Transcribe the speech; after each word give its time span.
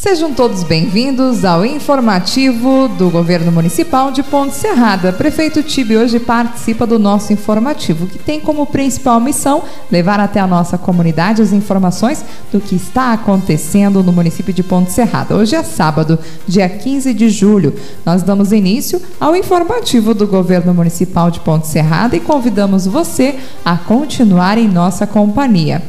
Sejam 0.00 0.32
todos 0.32 0.62
bem-vindos 0.62 1.44
ao 1.44 1.62
informativo 1.62 2.88
do 2.88 3.10
Governo 3.10 3.52
Municipal 3.52 4.10
de 4.10 4.22
Ponte 4.22 4.54
Serrada. 4.54 5.12
Prefeito 5.12 5.62
Tibi 5.62 5.94
hoje 5.94 6.18
participa 6.18 6.86
do 6.86 6.98
nosso 6.98 7.34
informativo, 7.34 8.06
que 8.06 8.18
tem 8.18 8.40
como 8.40 8.64
principal 8.64 9.20
missão 9.20 9.62
levar 9.92 10.18
até 10.18 10.40
a 10.40 10.46
nossa 10.46 10.78
comunidade 10.78 11.42
as 11.42 11.52
informações 11.52 12.24
do 12.50 12.62
que 12.62 12.76
está 12.76 13.12
acontecendo 13.12 14.02
no 14.02 14.10
município 14.10 14.54
de 14.54 14.62
Ponte 14.62 14.90
Serrada. 14.90 15.36
Hoje 15.36 15.54
é 15.54 15.62
sábado, 15.62 16.18
dia 16.48 16.66
15 16.66 17.12
de 17.12 17.28
julho. 17.28 17.74
Nós 18.02 18.22
damos 18.22 18.52
início 18.52 19.02
ao 19.20 19.36
informativo 19.36 20.14
do 20.14 20.26
Governo 20.26 20.72
Municipal 20.72 21.30
de 21.30 21.40
Ponte 21.40 21.66
Serrada 21.66 22.16
e 22.16 22.20
convidamos 22.20 22.86
você 22.86 23.38
a 23.62 23.76
continuar 23.76 24.56
em 24.56 24.66
nossa 24.66 25.06
companhia. 25.06 25.82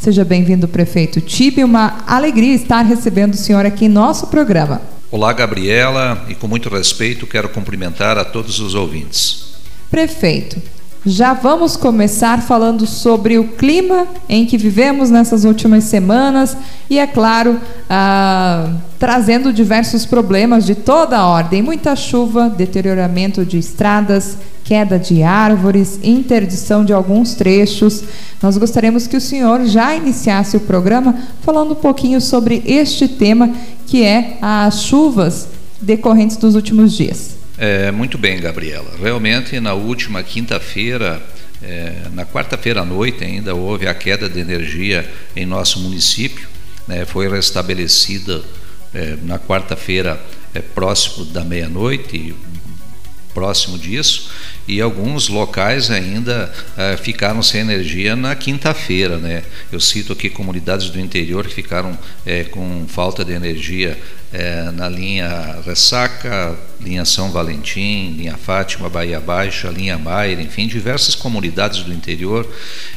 Seja 0.00 0.24
bem-vindo, 0.24 0.66
prefeito 0.66 1.20
Tibe. 1.20 1.62
Uma 1.62 1.98
alegria 2.06 2.54
estar 2.54 2.80
recebendo 2.80 3.34
o 3.34 3.36
senhor 3.36 3.66
aqui 3.66 3.84
em 3.84 3.88
nosso 3.88 4.28
programa. 4.28 4.80
Olá, 5.10 5.30
Gabriela, 5.30 6.24
e 6.26 6.34
com 6.34 6.48
muito 6.48 6.70
respeito 6.70 7.26
quero 7.26 7.50
cumprimentar 7.50 8.16
a 8.16 8.24
todos 8.24 8.60
os 8.60 8.74
ouvintes. 8.74 9.56
Prefeito, 9.90 10.56
já 11.04 11.34
vamos 11.34 11.76
começar 11.76 12.40
falando 12.40 12.86
sobre 12.86 13.38
o 13.38 13.48
clima 13.48 14.06
em 14.26 14.46
que 14.46 14.56
vivemos 14.56 15.10
nessas 15.10 15.44
últimas 15.44 15.84
semanas 15.84 16.56
e, 16.88 16.98
é 16.98 17.06
claro, 17.06 17.60
ah, 17.88 18.72
trazendo 18.98 19.52
diversos 19.52 20.06
problemas 20.06 20.64
de 20.64 20.74
toda 20.74 21.18
a 21.18 21.26
ordem: 21.26 21.60
muita 21.60 21.94
chuva, 21.94 22.48
deterioramento 22.48 23.44
de 23.44 23.58
estradas, 23.58 24.38
queda 24.64 24.98
de 24.98 25.22
árvores, 25.22 25.98
interdição 26.02 26.84
de 26.84 26.92
alguns 26.92 27.34
trechos. 27.34 28.04
Nós 28.42 28.56
gostaríamos 28.56 29.06
que 29.06 29.16
o 29.16 29.20
senhor 29.20 29.64
já 29.66 29.94
iniciasse 29.94 30.56
o 30.56 30.60
programa 30.60 31.16
falando 31.42 31.72
um 31.72 31.76
pouquinho 31.76 32.20
sobre 32.20 32.62
este 32.66 33.08
tema, 33.08 33.52
que 33.86 34.04
é 34.04 34.38
as 34.40 34.82
chuvas 34.82 35.48
decorrentes 35.80 36.36
dos 36.36 36.54
últimos 36.54 36.92
dias. 36.96 37.36
É, 37.58 37.90
muito 37.90 38.16
bem, 38.16 38.40
Gabriela. 38.40 38.90
Realmente, 38.98 39.60
na 39.60 39.74
última 39.74 40.22
quinta-feira, 40.22 41.20
é, 41.62 41.92
na 42.14 42.24
quarta-feira 42.24 42.80
à 42.80 42.84
noite 42.84 43.22
ainda, 43.22 43.54
houve 43.54 43.86
a 43.86 43.92
queda 43.92 44.28
de 44.28 44.40
energia 44.40 45.06
em 45.36 45.44
nosso 45.44 45.78
município. 45.80 46.48
Né, 46.88 47.04
foi 47.04 47.28
restabelecida 47.28 48.42
é, 48.94 49.16
na 49.22 49.38
quarta-feira, 49.38 50.20
é, 50.54 50.60
próximo 50.60 51.24
da 51.26 51.44
meia-noite, 51.44 52.34
próximo 53.34 53.78
disso 53.78 54.30
e 54.66 54.80
alguns 54.80 55.28
locais 55.28 55.90
ainda 55.90 56.52
uh, 56.76 57.02
ficaram 57.02 57.42
sem 57.42 57.60
energia 57.60 58.14
na 58.14 58.34
quinta-feira, 58.34 59.16
né? 59.18 59.42
Eu 59.72 59.80
cito 59.80 60.12
aqui 60.12 60.30
comunidades 60.30 60.90
do 60.90 61.00
interior 61.00 61.46
que 61.46 61.54
ficaram 61.54 61.98
é, 62.24 62.44
com 62.44 62.86
falta 62.86 63.24
de 63.24 63.32
energia 63.32 63.98
é, 64.32 64.70
na 64.70 64.88
linha 64.88 65.58
Ressaca, 65.66 66.56
linha 66.80 67.04
São 67.04 67.32
Valentim, 67.32 68.14
linha 68.16 68.36
Fátima, 68.36 68.88
Bahia 68.88 69.18
Baixa, 69.18 69.68
linha 69.68 69.98
Maier, 69.98 70.40
enfim, 70.40 70.68
diversas 70.68 71.14
comunidades 71.14 71.82
do 71.82 71.92
interior 71.92 72.48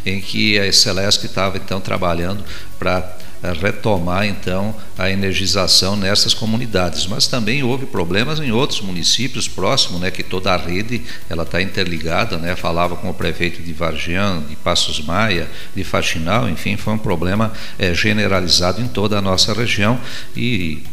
em 0.05 0.21
que 0.21 0.59
a 0.59 0.71
Celeste 0.71 1.25
estava 1.25 1.57
então 1.57 1.81
trabalhando 1.81 2.43
para 2.77 3.17
retomar 3.51 4.25
então 4.25 4.73
a 4.97 5.09
energização 5.09 5.97
nessas 5.97 6.33
comunidades, 6.33 7.05
mas 7.07 7.27
também 7.27 7.61
houve 7.61 7.85
problemas 7.85 8.39
em 8.39 8.51
outros 8.51 8.79
municípios 8.79 9.47
próximos, 9.47 9.99
né, 9.99 10.09
que 10.09 10.23
toda 10.23 10.53
a 10.53 10.57
rede 10.57 11.01
ela 11.29 11.43
está 11.43 11.61
interligada, 11.61 12.37
né, 12.37 12.55
falava 12.55 12.95
com 12.95 13.09
o 13.09 13.13
prefeito 13.13 13.61
de 13.61 13.73
Vargian, 13.73 14.43
de 14.47 14.55
Passos 14.55 15.01
Maia, 15.01 15.49
de 15.75 15.83
Faxinal, 15.83 16.47
enfim, 16.47 16.77
foi 16.77 16.93
um 16.93 16.97
problema 16.97 17.51
é, 17.77 17.93
generalizado 17.93 18.81
em 18.81 18.87
toda 18.87 19.17
a 19.17 19.21
nossa 19.21 19.53
região. 19.53 19.99
E 20.35 20.83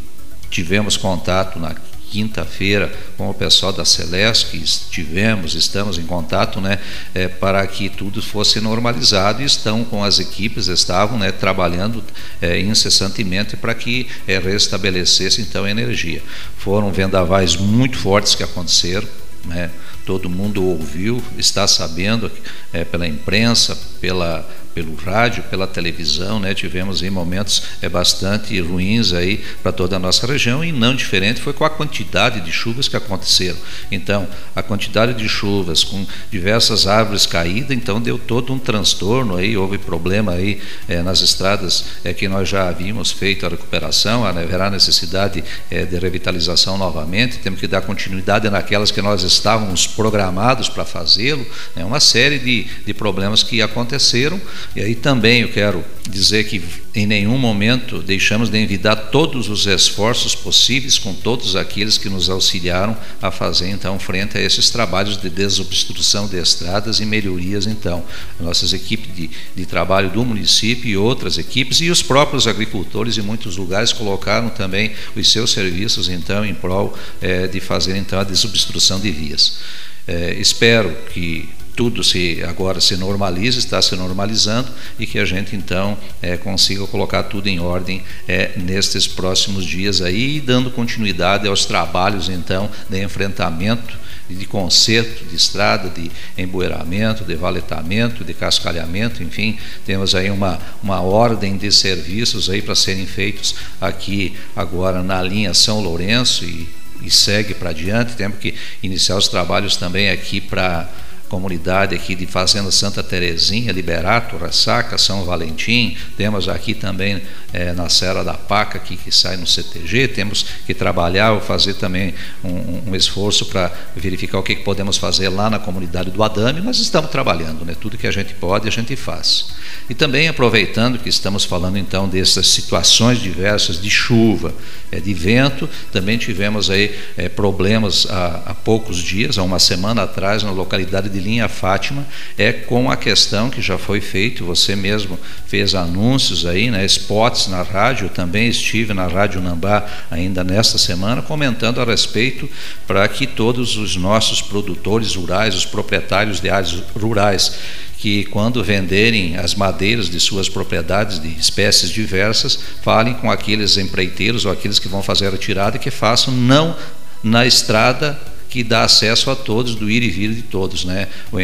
tivemos 0.49 0.97
contato 0.97 1.57
na 1.57 1.73
quinta-feira 2.11 2.91
com 3.17 3.29
o 3.29 3.33
pessoal 3.33 3.71
da 3.71 3.85
Celeste, 3.85 4.47
que 4.47 4.57
estivemos, 4.57 5.55
estamos 5.55 5.97
em 5.97 6.03
contato, 6.03 6.59
né, 6.59 6.77
é, 7.15 7.29
para 7.29 7.65
que 7.65 7.89
tudo 7.89 8.21
fosse 8.21 8.59
normalizado 8.59 9.41
e 9.41 9.45
estão 9.45 9.85
com 9.85 10.03
as 10.03 10.19
equipes, 10.19 10.67
estavam 10.67 11.17
né, 11.17 11.31
trabalhando 11.31 12.03
é, 12.41 12.59
incessantemente 12.59 13.55
para 13.55 13.73
que 13.73 14.07
é, 14.27 14.37
restabelecesse 14.37 15.41
então 15.41 15.63
a 15.63 15.71
energia. 15.71 16.21
Foram 16.57 16.91
vendavais 16.91 17.55
muito 17.55 17.97
fortes 17.97 18.35
que 18.35 18.43
aconteceram, 18.43 19.07
né, 19.45 19.71
todo 20.05 20.29
mundo 20.29 20.63
ouviu, 20.65 21.23
está 21.37 21.65
sabendo 21.65 22.29
é, 22.73 22.83
pela 22.83 23.07
imprensa, 23.07 23.77
pela 24.01 24.47
pelo 24.73 24.95
rádio, 24.95 25.43
pela 25.43 25.67
televisão, 25.67 26.39
né? 26.39 26.53
Tivemos 26.53 27.01
em 27.03 27.09
momentos 27.09 27.63
é, 27.81 27.89
bastante 27.89 28.59
ruins 28.59 29.13
aí 29.13 29.43
para 29.61 29.71
toda 29.71 29.95
a 29.95 29.99
nossa 29.99 30.25
região 30.25 30.63
e 30.63 30.71
não 30.71 30.95
diferente 30.95 31.41
foi 31.41 31.53
com 31.53 31.65
a 31.65 31.69
quantidade 31.69 32.41
de 32.41 32.51
chuvas 32.51 32.87
que 32.87 32.95
aconteceram. 32.95 33.57
Então, 33.91 34.27
a 34.55 34.61
quantidade 34.61 35.13
de 35.13 35.27
chuvas 35.27 35.83
com 35.83 36.05
diversas 36.31 36.87
árvores 36.87 37.25
caídas, 37.25 37.71
então 37.71 37.99
deu 37.99 38.17
todo 38.17 38.53
um 38.53 38.59
transtorno 38.59 39.35
aí, 39.35 39.57
houve 39.57 39.77
problema 39.77 40.33
aí 40.33 40.61
é, 40.87 41.01
nas 41.01 41.21
estradas 41.21 41.85
é, 42.03 42.13
que 42.13 42.27
nós 42.27 42.47
já 42.47 42.69
havíamos 42.69 43.11
feito 43.11 43.45
a 43.45 43.49
recuperação, 43.49 44.25
haverá 44.25 44.69
necessidade 44.69 45.43
é, 45.69 45.85
de 45.85 45.97
revitalização 45.97 46.77
novamente, 46.77 47.39
temos 47.39 47.59
que 47.59 47.67
dar 47.67 47.81
continuidade 47.81 48.49
naquelas 48.49 48.91
que 48.91 49.01
nós 49.01 49.23
estávamos 49.23 49.87
programados 49.87 50.69
para 50.69 50.85
fazê-lo, 50.85 51.45
né? 51.75 51.83
uma 51.83 51.99
série 51.99 52.39
de, 52.39 52.67
de 52.85 52.93
problemas 52.93 53.43
que 53.43 53.61
aconteceram 53.61 54.39
e 54.75 54.81
aí 54.81 54.95
também 54.95 55.41
eu 55.41 55.49
quero 55.49 55.83
dizer 56.09 56.43
que 56.45 56.61
em 56.93 57.05
nenhum 57.05 57.37
momento 57.37 58.01
deixamos 58.01 58.49
de 58.49 58.57
envidar 58.57 58.95
todos 59.11 59.47
os 59.49 59.65
esforços 59.65 60.35
possíveis 60.35 60.97
com 60.97 61.13
todos 61.13 61.55
aqueles 61.55 61.97
que 61.97 62.09
nos 62.09 62.29
auxiliaram 62.29 62.97
a 63.21 63.31
fazer 63.31 63.69
então 63.69 63.97
frente 63.99 64.37
a 64.37 64.41
esses 64.41 64.69
trabalhos 64.69 65.17
de 65.17 65.29
desobstrução 65.29 66.27
de 66.27 66.37
estradas 66.37 66.99
e 66.99 67.05
melhorias 67.05 67.65
então 67.65 68.03
nossas 68.39 68.73
equipes 68.73 69.15
de, 69.15 69.29
de 69.55 69.65
trabalho 69.65 70.09
do 70.09 70.25
município 70.25 70.89
e 70.89 70.97
outras 70.97 71.37
equipes 71.37 71.79
e 71.81 71.89
os 71.89 72.01
próprios 72.01 72.47
agricultores 72.47 73.17
em 73.17 73.21
muitos 73.21 73.57
lugares 73.57 73.93
colocaram 73.93 74.49
também 74.49 74.91
os 75.15 75.31
seus 75.31 75.51
serviços 75.51 76.09
então 76.09 76.45
em 76.45 76.53
prol 76.53 76.97
é, 77.21 77.47
de 77.47 77.59
fazer 77.59 77.95
então 77.95 78.19
a 78.19 78.23
desobstrução 78.23 78.99
de 78.99 79.11
vias. 79.11 79.59
É, 80.07 80.33
espero 80.39 80.95
que 81.13 81.49
tudo 81.81 82.03
se 82.03 82.43
agora 82.43 82.79
se 82.79 82.95
normaliza, 82.95 83.57
está 83.57 83.81
se 83.81 83.95
normalizando 83.95 84.69
e 84.99 85.07
que 85.07 85.17
a 85.17 85.25
gente 85.25 85.55
então 85.55 85.97
é, 86.21 86.37
consiga 86.37 86.85
colocar 86.85 87.23
tudo 87.23 87.47
em 87.47 87.59
ordem 87.59 88.03
é, 88.27 88.51
nestes 88.55 89.07
próximos 89.07 89.65
dias 89.65 89.99
aí, 89.99 90.39
dando 90.39 90.69
continuidade 90.69 91.47
aos 91.47 91.65
trabalhos 91.65 92.29
então 92.29 92.69
de 92.87 93.03
enfrentamento 93.03 93.97
de 94.29 94.45
conserto 94.45 95.25
de 95.25 95.35
estrada, 95.35 95.89
de 95.89 96.11
emboeiramento, 96.37 97.25
de 97.25 97.33
valetamento, 97.33 98.23
de 98.23 98.35
cascalhamento, 98.35 99.23
enfim, 99.23 99.57
temos 99.83 100.13
aí 100.13 100.29
uma, 100.29 100.59
uma 100.83 101.01
ordem 101.01 101.57
de 101.57 101.71
serviços 101.71 102.47
aí 102.47 102.61
para 102.61 102.75
serem 102.75 103.07
feitos 103.07 103.55
aqui 103.81 104.37
agora 104.55 105.01
na 105.01 105.19
linha 105.23 105.51
São 105.55 105.81
Lourenço 105.81 106.45
e, 106.45 106.69
e 107.01 107.09
segue 107.09 107.55
para 107.55 107.71
adiante, 107.71 108.13
temos 108.13 108.37
que 108.37 108.53
iniciar 108.83 109.17
os 109.17 109.27
trabalhos 109.27 109.75
também 109.75 110.11
aqui 110.11 110.39
para 110.39 110.87
comunidade 111.31 111.95
aqui 111.95 112.13
de 112.13 112.25
Fazenda 112.25 112.69
Santa 112.71 113.01
Terezinha, 113.01 113.71
Liberato, 113.71 114.35
Ressaca, 114.35 114.97
São 114.97 115.23
Valentim, 115.23 115.95
temos 116.17 116.49
aqui 116.49 116.73
também 116.73 117.21
é, 117.53 117.71
na 117.71 117.87
Serra 117.87 118.21
da 118.21 118.33
Paca, 118.33 118.77
aqui, 118.77 118.97
que 118.97 119.13
sai 119.13 119.37
no 119.37 119.47
CTG, 119.47 120.09
temos 120.09 120.45
que 120.65 120.73
trabalhar 120.73 121.31
ou 121.31 121.39
fazer 121.39 121.75
também 121.75 122.13
um, 122.43 122.89
um 122.89 122.95
esforço 122.95 123.45
para 123.45 123.71
verificar 123.95 124.39
o 124.39 124.43
que, 124.43 124.55
que, 124.55 124.63
podemos 124.63 124.97
fazer 124.97 125.29
lá 125.29 125.49
na 125.49 125.57
comunidade 125.57 126.11
do 126.11 126.21
Adame, 126.21 126.59
nós 126.59 126.79
estamos 126.79 127.09
trabalhando, 127.09 127.63
né? 127.63 127.77
tudo 127.79 127.97
que 127.97 128.07
a 128.07 128.11
gente 128.11 128.33
pode 128.33 128.67
a 128.67 128.71
gente 128.71 128.93
faz. 128.97 129.53
E 129.89 129.95
também 129.95 130.27
aproveitando 130.27 130.99
que 130.99 131.07
estamos 131.07 131.45
falando 131.45 131.77
então 131.77 132.09
dessas 132.09 132.47
situações 132.47 133.19
diversas 133.19 133.81
de 133.81 133.89
chuva, 133.89 134.53
é, 134.91 134.99
de 134.99 135.13
vento, 135.13 135.69
também 135.93 136.17
tivemos 136.17 136.69
aí 136.69 136.93
é, 137.15 137.29
problemas 137.29 138.05
há, 138.09 138.41
há 138.47 138.53
poucos 138.53 138.97
dias, 138.97 139.37
há 139.37 139.43
uma 139.43 139.59
semana 139.59 140.03
atrás, 140.03 140.43
na 140.43 140.51
localidade 140.51 141.07
de 141.07 141.20
linha 141.21 141.47
Fátima 141.47 142.05
é 142.37 142.51
com 142.51 142.89
a 142.89 142.97
questão 142.97 143.49
que 143.49 143.61
já 143.61 143.77
foi 143.77 144.01
feito, 144.01 144.43
você 144.43 144.75
mesmo 144.75 145.17
fez 145.47 145.75
anúncios 145.75 146.45
aí, 146.45 146.69
né, 146.69 146.83
spots 146.85 147.47
na 147.47 147.61
rádio, 147.61 148.09
também 148.09 148.49
estive 148.49 148.93
na 148.93 149.07
Rádio 149.07 149.41
Nambá 149.41 149.85
ainda 150.09 150.43
nesta 150.43 150.77
semana 150.77 151.21
comentando 151.21 151.79
a 151.79 151.85
respeito 151.85 152.49
para 152.87 153.07
que 153.07 153.27
todos 153.27 153.77
os 153.77 153.95
nossos 153.95 154.41
produtores 154.41 155.15
rurais, 155.15 155.55
os 155.55 155.65
proprietários 155.65 156.39
de 156.39 156.49
áreas 156.49 156.81
rurais 156.99 157.59
que 158.01 158.23
quando 158.25 158.63
venderem 158.63 159.37
as 159.37 159.53
madeiras 159.53 160.09
de 160.09 160.19
suas 160.19 160.49
propriedades 160.49 161.21
de 161.21 161.27
espécies 161.39 161.91
diversas, 161.91 162.57
falem 162.81 163.13
com 163.13 163.29
aqueles 163.29 163.77
empreiteiros 163.77 164.43
ou 164.43 164.51
aqueles 164.51 164.79
que 164.79 164.87
vão 164.87 165.03
fazer 165.03 165.27
a 165.27 165.29
retirada 165.29 165.77
que 165.77 165.91
façam 165.91 166.33
não 166.33 166.75
na 167.23 167.45
estrada 167.45 168.19
que 168.51 168.65
dá 168.65 168.83
acesso 168.83 169.31
a 169.31 169.35
todos, 169.35 169.75
do 169.75 169.89
ir 169.89 170.03
e 170.03 170.09
vir 170.09 170.33
de 170.33 170.41
todos, 170.41 170.83
né? 170.83 171.07
O 171.31 171.39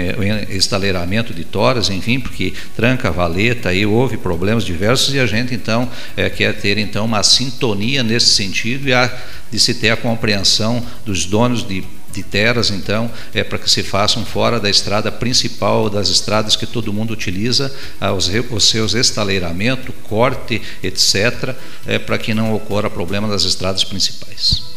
estaleiramento 0.54 1.34
de 1.34 1.46
toras, 1.46 1.90
enfim, 1.90 2.20
porque 2.20 2.54
tranca 2.76 3.08
a 3.08 3.12
valeta, 3.12 3.70
aí 3.70 3.86
houve 3.86 4.18
problemas 4.18 4.66
diversos 4.66 5.16
e 5.16 5.20
a 5.20 5.26
gente 5.26 5.56
então 5.56 5.90
é, 6.18 6.30
quer 6.30 6.54
ter 6.60 6.78
então 6.78 7.06
uma 7.06 7.24
sintonia 7.24 8.04
nesse 8.04 8.32
sentido 8.32 8.90
e 8.90 8.94
a, 8.94 9.10
de 9.50 9.58
se 9.58 9.76
ter 9.76 9.90
a 9.92 9.98
compreensão 9.98 10.86
dos 11.06 11.26
donos 11.26 11.66
de 11.66 11.82
de 12.10 12.24
terras, 12.24 12.72
então, 12.72 13.12
é 13.32 13.44
para 13.44 13.60
que 13.60 13.70
se 13.70 13.84
façam 13.84 14.26
fora 14.26 14.60
da 14.60 14.70
estrada 14.70 15.12
principal, 15.12 15.88
das 15.88 16.10
estradas 16.10 16.56
que 16.56 16.66
todo 16.66 16.92
mundo 16.92 17.12
utiliza, 17.12 17.72
ah, 18.02 18.12
os, 18.12 18.32
seus 18.62 18.96
estaleiramento, 18.96 19.94
corte, 20.04 20.60
etc., 20.82 21.54
é, 21.86 22.00
para 22.00 22.18
que 22.18 22.34
não 22.34 22.56
ocorra 22.56 22.90
problema 22.90 23.28
das 23.28 23.44
estradas 23.44 23.84
principais. 23.84 24.77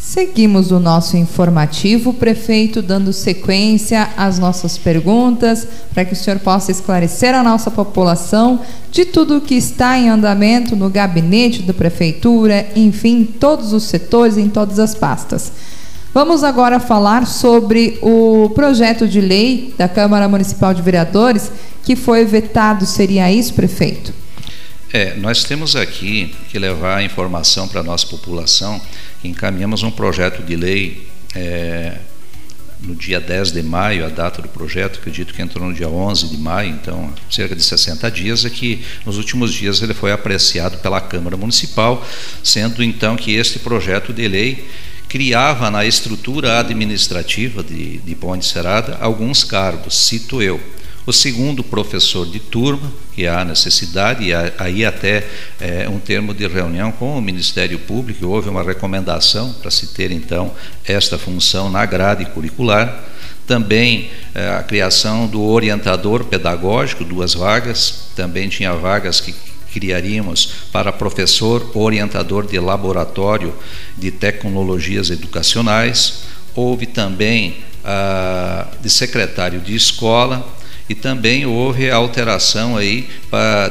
Seguimos 0.00 0.72
o 0.72 0.80
nosso 0.80 1.16
informativo, 1.18 2.14
prefeito, 2.14 2.80
dando 2.80 3.12
sequência 3.12 4.08
às 4.16 4.38
nossas 4.38 4.78
perguntas, 4.78 5.68
para 5.92 6.06
que 6.06 6.14
o 6.14 6.16
senhor 6.16 6.40
possa 6.40 6.72
esclarecer 6.72 7.34
a 7.34 7.42
nossa 7.42 7.70
população 7.70 8.60
de 8.90 9.04
tudo 9.04 9.36
o 9.36 9.40
que 9.42 9.54
está 9.54 9.98
em 9.98 10.08
andamento 10.08 10.74
no 10.74 10.88
gabinete 10.88 11.62
da 11.62 11.74
prefeitura, 11.74 12.66
enfim, 12.74 13.24
todos 13.24 13.74
os 13.74 13.84
setores, 13.84 14.38
em 14.38 14.48
todas 14.48 14.78
as 14.78 14.94
pastas. 14.94 15.52
Vamos 16.14 16.42
agora 16.42 16.80
falar 16.80 17.26
sobre 17.26 17.98
o 18.00 18.50
projeto 18.54 19.06
de 19.06 19.20
lei 19.20 19.74
da 19.76 19.86
Câmara 19.86 20.26
Municipal 20.26 20.72
de 20.72 20.80
Vereadores 20.80 21.52
que 21.84 21.94
foi 21.94 22.24
vetado. 22.24 22.86
Seria 22.86 23.30
isso, 23.30 23.52
prefeito? 23.52 24.12
É, 24.92 25.14
nós 25.14 25.44
temos 25.44 25.76
aqui 25.76 26.34
que 26.50 26.58
levar 26.58 26.96
a 26.96 27.02
informação 27.02 27.68
para 27.68 27.80
a 27.80 27.84
nossa 27.84 28.08
população 28.08 28.80
que 29.20 29.28
encaminhamos 29.28 29.82
um 29.82 29.90
projeto 29.90 30.42
de 30.42 30.56
lei 30.56 31.08
é, 31.34 31.98
no 32.82 32.94
dia 32.94 33.20
10 33.20 33.52
de 33.52 33.62
maio, 33.62 34.06
a 34.06 34.08
data 34.08 34.40
do 34.40 34.48
projeto, 34.48 34.98
acredito 34.98 35.34
que 35.34 35.42
entrou 35.42 35.68
no 35.68 35.74
dia 35.74 35.88
11 35.88 36.28
de 36.28 36.36
maio, 36.38 36.70
então 36.70 37.12
cerca 37.30 37.54
de 37.54 37.62
60 37.62 38.10
dias, 38.10 38.44
é 38.44 38.50
que 38.50 38.82
nos 39.04 39.18
últimos 39.18 39.52
dias 39.52 39.82
ele 39.82 39.92
foi 39.92 40.12
apreciado 40.12 40.78
pela 40.78 41.00
Câmara 41.00 41.36
Municipal, 41.36 42.06
sendo 42.42 42.82
então 42.82 43.16
que 43.16 43.34
este 43.34 43.58
projeto 43.58 44.12
de 44.12 44.26
lei 44.26 44.66
criava 45.08 45.70
na 45.70 45.84
estrutura 45.84 46.58
administrativa 46.58 47.62
de, 47.62 47.98
de 47.98 48.14
Ponte 48.14 48.46
Serada 48.46 48.96
alguns 49.00 49.44
cargos, 49.44 50.06
cito 50.06 50.40
eu. 50.40 50.60
O 51.06 51.12
segundo, 51.12 51.64
professor 51.64 52.26
de 52.26 52.38
turma, 52.38 52.92
que 53.14 53.26
há 53.26 53.42
necessidade, 53.42 54.24
e 54.24 54.32
aí 54.58 54.84
até 54.84 55.26
é, 55.58 55.88
um 55.88 55.98
termo 55.98 56.34
de 56.34 56.46
reunião 56.46 56.92
com 56.92 57.16
o 57.16 57.22
Ministério 57.22 57.78
Público, 57.78 58.26
houve 58.26 58.50
uma 58.50 58.62
recomendação 58.62 59.52
para 59.54 59.70
se 59.70 59.88
ter 59.88 60.10
então 60.10 60.54
esta 60.84 61.18
função 61.18 61.70
na 61.70 61.86
grade 61.86 62.26
curricular. 62.26 63.02
Também 63.46 64.10
é, 64.34 64.50
a 64.50 64.62
criação 64.62 65.26
do 65.26 65.42
orientador 65.42 66.24
pedagógico, 66.24 67.02
duas 67.02 67.32
vagas, 67.32 68.10
também 68.14 68.48
tinha 68.48 68.74
vagas 68.74 69.20
que 69.20 69.34
criaríamos 69.72 70.52
para 70.70 70.92
professor 70.92 71.70
orientador 71.74 72.46
de 72.46 72.58
laboratório 72.58 73.54
de 73.96 74.10
tecnologias 74.10 75.08
educacionais. 75.08 76.24
Houve 76.54 76.86
também 76.86 77.58
ah, 77.84 78.66
de 78.82 78.90
secretário 78.90 79.60
de 79.60 79.74
escola 79.74 80.59
e 80.90 80.94
também 80.96 81.46
houve 81.46 81.88
alteração 81.88 82.76
aí 82.76 83.08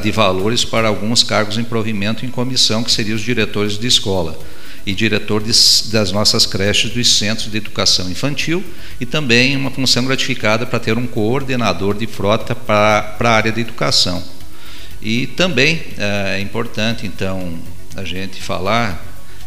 de 0.02 0.10
valores 0.10 0.64
para 0.64 0.88
alguns 0.88 1.22
cargos 1.22 1.58
em 1.58 1.66
provimento 1.66 2.26
em 2.26 2.30
comissão, 2.30 2.82
que 2.82 2.90
seriam 2.90 3.18
os 3.18 3.22
diretores 3.22 3.78
de 3.78 3.86
escola 3.88 4.40
e 4.86 4.94
diretor 4.96 5.44
de, 5.44 5.52
das 5.92 6.14
nossas 6.14 6.46
creches 6.46 6.92
dos 6.92 7.18
centros 7.18 7.52
de 7.52 7.58
educação 7.58 8.10
infantil 8.10 8.64
e 9.02 9.06
também 9.06 9.58
uma 9.58 9.70
função 9.70 10.06
gratificada 10.06 10.66
para 10.66 10.80
ter 10.80 10.98
um 10.98 11.06
coordenador 11.06 11.94
de 11.98 12.08
frota 12.08 12.56
para, 12.56 13.02
para 13.02 13.32
a 13.32 13.34
área 13.34 13.52
de 13.52 13.60
educação. 13.60 14.24
E 15.02 15.28
também 15.28 15.82
é, 15.98 16.38
é 16.38 16.40
importante, 16.40 17.06
então, 17.06 17.60
a 17.98 18.06
gente 18.06 18.42
falar 18.42 19.06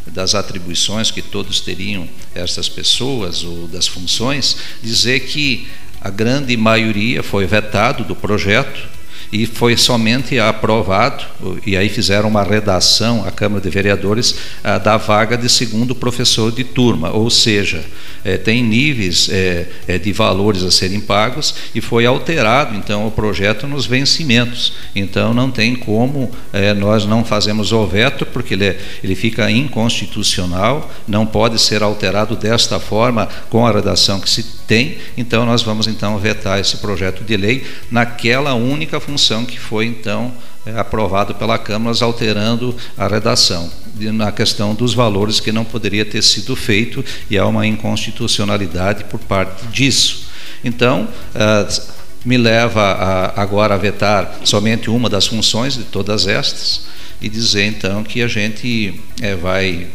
das 0.08 0.34
atribuições 0.34 1.10
que 1.10 1.22
todos 1.22 1.60
teriam 1.60 2.06
essas 2.34 2.68
pessoas 2.68 3.42
ou 3.44 3.66
das 3.66 3.86
funções, 3.86 4.58
dizer 4.82 5.20
que 5.20 5.68
a 6.02 6.10
grande 6.10 6.56
maioria 6.56 7.22
foi 7.22 7.46
vetado 7.46 8.04
do 8.04 8.16
projeto 8.16 8.92
e 9.32 9.46
foi 9.46 9.78
somente 9.78 10.38
aprovado, 10.38 11.24
e 11.64 11.74
aí 11.74 11.88
fizeram 11.88 12.28
uma 12.28 12.42
redação, 12.42 13.24
a 13.26 13.30
Câmara 13.30 13.62
de 13.62 13.70
Vereadores, 13.70 14.36
da 14.84 14.98
vaga 14.98 15.38
de 15.38 15.48
segundo 15.48 15.94
professor 15.94 16.52
de 16.52 16.62
turma, 16.62 17.10
ou 17.10 17.30
seja, 17.30 17.82
é, 18.24 18.36
tem 18.36 18.62
níveis 18.62 19.28
é, 19.30 19.66
é, 19.88 19.98
de 19.98 20.12
valores 20.12 20.62
a 20.62 20.70
serem 20.70 21.00
pagos 21.00 21.54
e 21.74 21.80
foi 21.80 22.04
alterado, 22.04 22.76
então, 22.76 23.06
o 23.06 23.10
projeto 23.10 23.66
nos 23.66 23.86
vencimentos. 23.86 24.74
Então, 24.94 25.32
não 25.32 25.50
tem 25.50 25.74
como 25.74 26.30
nós 26.76 27.06
não 27.06 27.24
fazemos 27.24 27.72
o 27.72 27.86
veto, 27.86 28.26
porque 28.26 28.54
ele, 28.54 28.76
ele 29.02 29.14
fica 29.14 29.50
inconstitucional, 29.50 30.92
não 31.08 31.24
pode 31.24 31.58
ser 31.58 31.82
alterado 31.82 32.36
desta 32.36 32.78
forma 32.78 33.28
com 33.48 33.66
a 33.66 33.72
redação 33.72 34.20
que 34.20 34.28
se 34.28 34.42
tem, 34.72 34.96
então 35.18 35.44
nós 35.44 35.60
vamos 35.60 35.86
então 35.86 36.18
vetar 36.18 36.58
esse 36.58 36.78
projeto 36.78 37.22
de 37.22 37.36
lei 37.36 37.62
naquela 37.90 38.54
única 38.54 38.98
função 38.98 39.44
que 39.44 39.60
foi 39.60 39.84
então 39.84 40.32
é, 40.64 40.78
aprovado 40.78 41.34
pela 41.34 41.58
Câmara, 41.58 41.94
alterando 42.00 42.74
a 42.96 43.06
redação 43.06 43.70
na 43.98 44.32
questão 44.32 44.74
dos 44.74 44.94
valores 44.94 45.40
que 45.40 45.52
não 45.52 45.62
poderia 45.62 46.06
ter 46.06 46.22
sido 46.22 46.56
feito 46.56 47.04
e 47.28 47.36
há 47.36 47.46
uma 47.46 47.66
inconstitucionalidade 47.66 49.04
por 49.04 49.20
parte 49.20 49.66
disso. 49.66 50.28
Então, 50.64 51.06
uh, 51.34 51.82
me 52.24 52.38
leva 52.38 52.80
a, 52.80 53.42
agora 53.42 53.74
a 53.74 53.76
vetar 53.76 54.38
somente 54.42 54.88
uma 54.88 55.10
das 55.10 55.26
funções 55.26 55.76
de 55.76 55.84
todas 55.84 56.26
estas 56.26 56.86
e 57.20 57.28
dizer 57.28 57.66
então 57.66 58.02
que 58.02 58.22
a 58.22 58.28
gente 58.28 58.98
é, 59.20 59.34
vai 59.34 59.86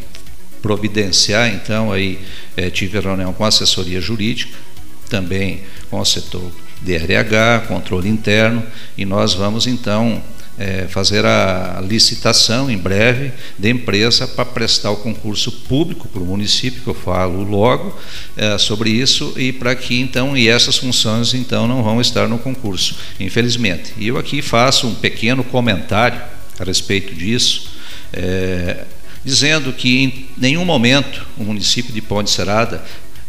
providenciar 0.62 1.51
então 1.51 1.91
aí 1.91 2.19
é, 2.56 2.69
tive 2.69 3.00
reunião 3.00 3.31
com 3.31 3.45
a 3.45 3.47
assessoria 3.47 4.01
jurídica 4.01 4.67
também 5.09 5.62
com 5.89 6.00
o 6.00 6.06
setor 6.06 6.51
de 6.81 6.94
RH, 6.94 7.65
controle 7.68 8.07
interno, 8.07 8.63
e 8.98 9.06
nós 9.06 9.33
vamos 9.33 9.68
então 9.68 10.21
é, 10.57 10.88
fazer 10.89 11.24
a 11.24 11.80
licitação 11.88 12.69
em 12.69 12.77
breve 12.77 13.31
de 13.57 13.69
empresa 13.69 14.27
para 14.27 14.44
prestar 14.44 14.89
o 14.92 14.98
concurso 14.98 15.51
público 15.51 16.07
para 16.07 16.21
o 16.21 16.25
município, 16.25 16.81
que 16.81 16.88
eu 16.88 16.95
falo 16.95 17.44
logo 17.44 17.95
é, 18.36 18.57
sobre 18.57 18.89
isso, 18.89 19.33
e 19.38 19.51
para 19.51 19.75
que 19.75 20.00
então, 20.00 20.36
e 20.36 20.48
essas 20.48 20.77
funções 20.77 21.33
então 21.33 21.68
não 21.68 21.83
vão 21.83 22.02
estar 22.02 22.28
no 22.28 22.40
concurso, 22.40 22.95
infelizmente. 23.19 23.94
E 23.97 24.07
eu 24.07 24.18
aqui 24.18 24.42
faço 24.42 24.87
um 24.87 24.95
pequeno 24.95 25.44
comentário 25.44 26.19
a 26.59 26.64
respeito 26.64 27.14
disso, 27.14 27.69
é, 28.11 28.85
dizendo 29.23 29.71
que 29.73 30.04
em 30.04 30.30
nenhum 30.37 30.66
momento 30.66 31.26
o 31.37 31.44
município 31.44 31.94
de 31.94 32.02
Ponte 32.02 32.31
Serada 32.31 32.83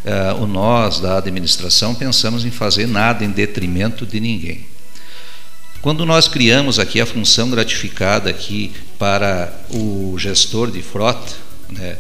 uh, 0.05 0.43
o 0.43 0.47
nós 0.47 1.01
da 1.01 1.19
administração 1.19 1.95
pensamos 1.95 2.45
em 2.45 2.51
fazer 2.51 2.87
nada 2.87 3.25
em 3.25 3.31
detrimento 3.31 4.07
de 4.07 4.21
ninguém. 4.21 4.67
Quando 5.81 6.05
nós 6.05 6.27
criamos 6.27 6.79
aqui 6.79 7.01
a 7.01 7.07
função 7.07 7.51
gratificada 7.51 8.29
aqui 8.29 8.73
para 8.99 9.53
o 9.71 10.17
gestor 10.19 10.71
de 10.71 10.83
frota 10.83 11.33
né, 11.71 11.97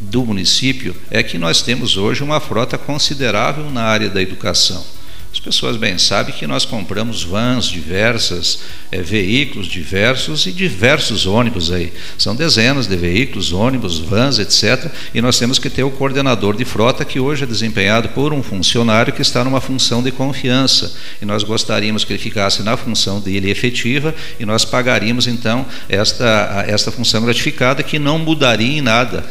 do 0.00 0.26
município, 0.26 0.94
é 1.08 1.22
que 1.22 1.38
nós 1.38 1.62
temos 1.62 1.96
hoje 1.96 2.22
uma 2.24 2.40
frota 2.40 2.76
considerável 2.76 3.70
na 3.70 3.84
área 3.84 4.08
da 4.10 4.20
educação. 4.20 4.84
As 5.32 5.40
pessoas 5.40 5.78
bem 5.78 5.96
sabem 5.96 6.34
que 6.34 6.46
nós 6.46 6.66
compramos 6.66 7.22
vans 7.22 7.64
diversas, 7.64 8.60
é, 8.90 9.00
veículos 9.00 9.66
diversos 9.66 10.44
e 10.44 10.52
diversos 10.52 11.24
ônibus 11.24 11.72
aí. 11.72 11.90
São 12.18 12.36
dezenas 12.36 12.86
de 12.86 12.94
veículos, 12.96 13.50
ônibus, 13.50 13.98
vans, 13.98 14.38
etc. 14.38 14.92
E 15.14 15.22
nós 15.22 15.38
temos 15.38 15.58
que 15.58 15.70
ter 15.70 15.84
o 15.84 15.90
coordenador 15.90 16.54
de 16.54 16.66
frota 16.66 17.02
que 17.02 17.18
hoje 17.18 17.44
é 17.44 17.46
desempenhado 17.46 18.10
por 18.10 18.34
um 18.34 18.42
funcionário 18.42 19.10
que 19.10 19.22
está 19.22 19.42
numa 19.42 19.58
função 19.58 20.02
de 20.02 20.10
confiança. 20.10 20.94
E 21.22 21.24
nós 21.24 21.42
gostaríamos 21.42 22.04
que 22.04 22.12
ele 22.12 22.22
ficasse 22.22 22.62
na 22.62 22.76
função 22.76 23.18
dele 23.18 23.50
efetiva 23.50 24.14
e 24.38 24.44
nós 24.44 24.66
pagaríamos 24.66 25.26
então 25.26 25.64
esta, 25.88 26.66
esta 26.68 26.92
função 26.92 27.22
gratificada 27.22 27.82
que 27.82 27.98
não 27.98 28.18
mudaria 28.18 28.78
em 28.78 28.82
nada. 28.82 29.24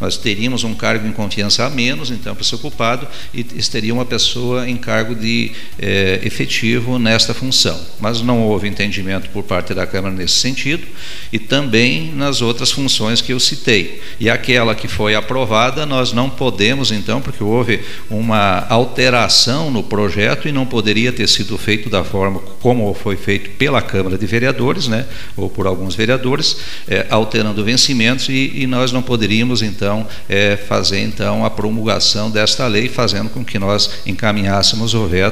Nós 0.00 0.16
teríamos 0.16 0.64
um 0.64 0.74
cargo 0.74 1.06
em 1.06 1.12
confiança 1.12 1.64
a 1.64 1.70
menos, 1.70 2.10
então, 2.10 2.34
para 2.34 2.42
ser 2.42 2.56
ocupado, 2.56 3.06
e 3.32 3.44
teria 3.44 3.94
uma 3.94 4.04
pessoa 4.04 4.68
em 4.68 4.76
cargo 4.76 5.14
de 5.14 5.35
é, 5.78 6.20
efetivo 6.24 6.98
nesta 6.98 7.34
função. 7.34 7.78
Mas 8.00 8.20
não 8.20 8.42
houve 8.42 8.68
entendimento 8.68 9.28
por 9.30 9.42
parte 9.42 9.74
da 9.74 9.86
Câmara 9.86 10.14
nesse 10.14 10.34
sentido 10.34 10.86
e 11.32 11.38
também 11.38 12.12
nas 12.14 12.40
outras 12.42 12.70
funções 12.70 13.20
que 13.20 13.32
eu 13.32 13.40
citei. 13.40 14.00
E 14.18 14.30
aquela 14.30 14.74
que 14.74 14.88
foi 14.88 15.14
aprovada, 15.14 15.84
nós 15.84 16.12
não 16.12 16.30
podemos, 16.30 16.90
então, 16.90 17.20
porque 17.20 17.42
houve 17.42 17.80
uma 18.10 18.66
alteração 18.68 19.70
no 19.70 19.82
projeto 19.82 20.48
e 20.48 20.52
não 20.52 20.66
poderia 20.66 21.12
ter 21.12 21.28
sido 21.28 21.56
feito 21.58 21.88
da 21.90 22.04
forma 22.04 22.40
como 22.60 22.92
foi 22.94 23.16
feito 23.16 23.50
pela 23.50 23.80
Câmara 23.82 24.18
de 24.18 24.26
Vereadores, 24.26 24.88
né, 24.88 25.06
ou 25.36 25.48
por 25.48 25.66
alguns 25.66 25.94
vereadores, 25.94 26.56
é, 26.88 27.06
alterando 27.10 27.64
vencimentos 27.64 28.28
e, 28.28 28.52
e, 28.54 28.66
nós 28.66 28.92
não 28.92 29.02
poderíamos, 29.02 29.62
então, 29.62 30.06
é, 30.28 30.56
fazer 30.56 31.00
então 31.00 31.44
a 31.44 31.50
promulgação 31.50 32.30
desta 32.30 32.66
lei, 32.66 32.88
fazendo 32.88 33.30
com 33.30 33.44
que 33.44 33.58
nós 33.58 33.90
encaminhássemos 34.06 34.94
o 34.94 35.06
veto 35.06 35.25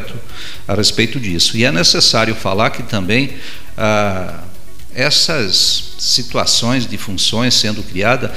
a 0.67 0.75
respeito 0.75 1.19
disso. 1.21 1.57
E 1.57 1.65
é 1.65 1.73
necessário 1.73 2.35
falar 2.35 2.71
que 2.71 2.83
também. 2.83 3.35
Ah, 3.77 4.41
essas 4.95 5.95
situações 5.99 6.87
de 6.87 6.97
funções 6.97 7.55
sendo 7.55 7.83
criadas, 7.83 8.31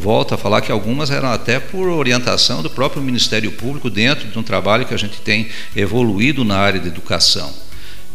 volto 0.00 0.32
a 0.32 0.38
falar 0.38 0.60
que 0.60 0.70
algumas 0.70 1.10
eram 1.10 1.30
até 1.30 1.58
por 1.58 1.88
orientação 1.88 2.62
do 2.62 2.70
próprio 2.70 3.02
Ministério 3.02 3.50
Público 3.52 3.90
dentro 3.90 4.28
de 4.28 4.38
um 4.38 4.42
trabalho 4.42 4.86
que 4.86 4.94
a 4.94 4.98
gente 4.98 5.20
tem 5.20 5.48
evoluído 5.74 6.44
na 6.44 6.56
área 6.56 6.78
de 6.78 6.86
educação. 6.86 7.52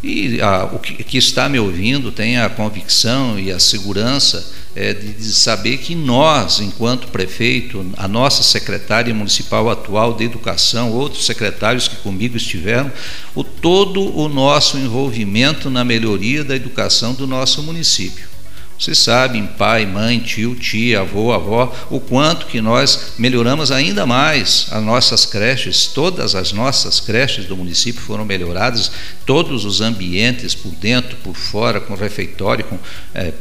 E 0.04 0.42
a, 0.42 0.66
o 0.66 0.80
que, 0.80 1.02
que, 1.02 1.18
está 1.18 1.48
me 1.48 1.58
ouvindo 1.58 2.12
tem 2.12 2.38
a 2.38 2.50
convicção 2.50 3.40
e 3.40 3.50
a 3.54 3.58
segurança 3.58 4.52
é, 4.76 4.94
de, 4.94 5.14
de, 5.14 5.32
saber 5.32 5.78
que 5.78 5.96
nós, 5.96 6.60
enquanto 6.60 7.08
prefeito, 7.08 7.90
a 7.96 8.06
nossa 8.06 8.44
secretária 8.44 9.14
municipal 9.14 9.70
atual 9.70 10.14
de 10.14 10.26
educação, 10.26 10.92
outros 10.92 11.26
secretários 11.26 11.88
que 11.88 11.96
comigo 11.98 12.36
estiveram, 12.36 12.92
o 13.34 13.46
todo 13.46 14.14
o 14.18 14.28
nosso 14.28 14.78
envolvimento 14.78 15.70
na 15.70 15.86
melhoria 15.86 16.44
da 16.44 16.54
educação 16.54 17.14
do 17.14 17.26
nosso 17.26 17.64
município. 17.64 18.33
Vocês 18.78 18.98
sabem, 18.98 19.46
pai, 19.46 19.86
mãe, 19.86 20.20
tio, 20.20 20.56
tia, 20.56 21.02
avô, 21.02 21.32
avó, 21.32 21.74
o 21.90 22.00
quanto 22.00 22.48
que 22.48 22.60
nós 22.60 23.14
melhoramos 23.18 23.72
ainda 23.72 24.06
mais 24.06 24.68
as 24.72 24.84
nossas 24.84 25.26
creches, 25.26 25.88
todas 25.88 26.36
as 26.36 26.52
nossas 26.52 27.00
creches 27.00 27.46
do 27.46 27.56
município 27.56 28.02
foram 28.02 28.26
melhoradas, 28.26 28.92
todos 29.26 29.64
os 29.64 29.80
ambientes 29.80 30.54
por 30.56 30.72
dentro, 30.72 31.16
por 31.18 31.36
fora, 31.36 31.80
com 31.80 31.94
refeitório, 31.94 32.66
com 32.66 32.78
é, 33.14 33.32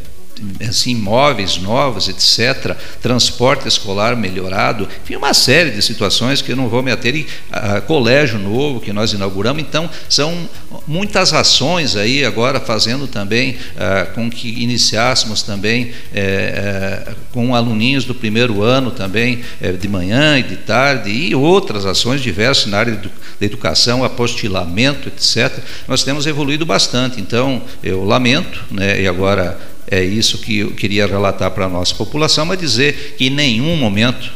assim, 0.69 0.93
imóveis 0.93 1.59
novos, 1.59 2.09
etc., 2.09 2.77
transporte 3.01 3.69
escolar 3.69 4.17
melhorado, 4.17 4.89
enfim, 5.03 5.17
uma 5.17 5.35
série 5.35 5.71
de 5.71 5.83
situações 5.83 6.43
que 6.43 6.53
eu 6.53 6.57
não 6.57 6.69
vou 6.69 6.83
me 6.83 6.91
ater, 6.91 7.15
e 7.15 7.27
a, 7.51 7.81
colégio 7.81 8.39
novo 8.39 8.81
que 8.81 8.93
nós 8.93 9.13
inauguramos, 9.13 9.63
então 9.63 9.89
são 10.09 10.49
muitas 10.87 11.33
ações 11.33 11.97
aí 11.97 12.25
agora 12.25 12.61
fazendo 12.61 13.07
também 13.07 13.57
ah, 13.77 14.07
com 14.15 14.31
que 14.31 14.63
iniciássemos 14.63 15.43
também 15.43 15.93
é, 16.15 17.13
com 17.33 17.55
aluninhos 17.55 18.05
do 18.05 18.15
primeiro 18.15 18.63
ano 18.63 18.91
também, 18.91 19.41
é, 19.61 19.73
de 19.73 19.89
manhã 19.89 20.39
e 20.39 20.43
de 20.43 20.57
tarde, 20.57 21.11
e 21.11 21.35
outras 21.35 21.87
ações 21.87 22.21
diversas 22.21 22.67
na 22.67 22.79
área 22.79 22.95
da 22.95 23.47
educação, 23.47 24.05
apostilamento, 24.05 25.09
etc., 25.09 25.59
nós 25.87 26.03
temos 26.03 26.27
evoluído 26.27 26.65
bastante, 26.65 27.21
então 27.21 27.63
eu 27.83 28.05
lamento, 28.05 28.63
né, 28.71 29.01
e 29.01 29.09
agora 29.09 29.59
é 29.93 30.03
isso 30.03 30.39
que 30.39 30.61
eu 30.61 30.71
queria 30.71 31.07
relatar 31.07 31.51
para 31.51 31.67
a 31.67 31.69
nossa 31.69 31.95
população, 31.95 32.47
mas 32.47 32.59
dizer 32.59 33.15
que 33.19 33.27
em 33.27 33.31
nenhum 33.31 33.77
momento 33.77 34.33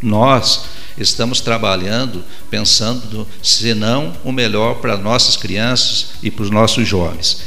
nós 0.00 0.66
estamos 0.96 1.40
trabalhando 1.40 2.24
pensando 2.48 3.26
senão 3.42 4.12
o 4.22 4.30
melhor 4.30 4.76
para 4.76 4.96
nossas 4.96 5.36
crianças 5.36 6.10
e 6.22 6.30
para 6.30 6.44
os 6.44 6.50
nossos 6.50 6.86
jovens. 6.86 7.42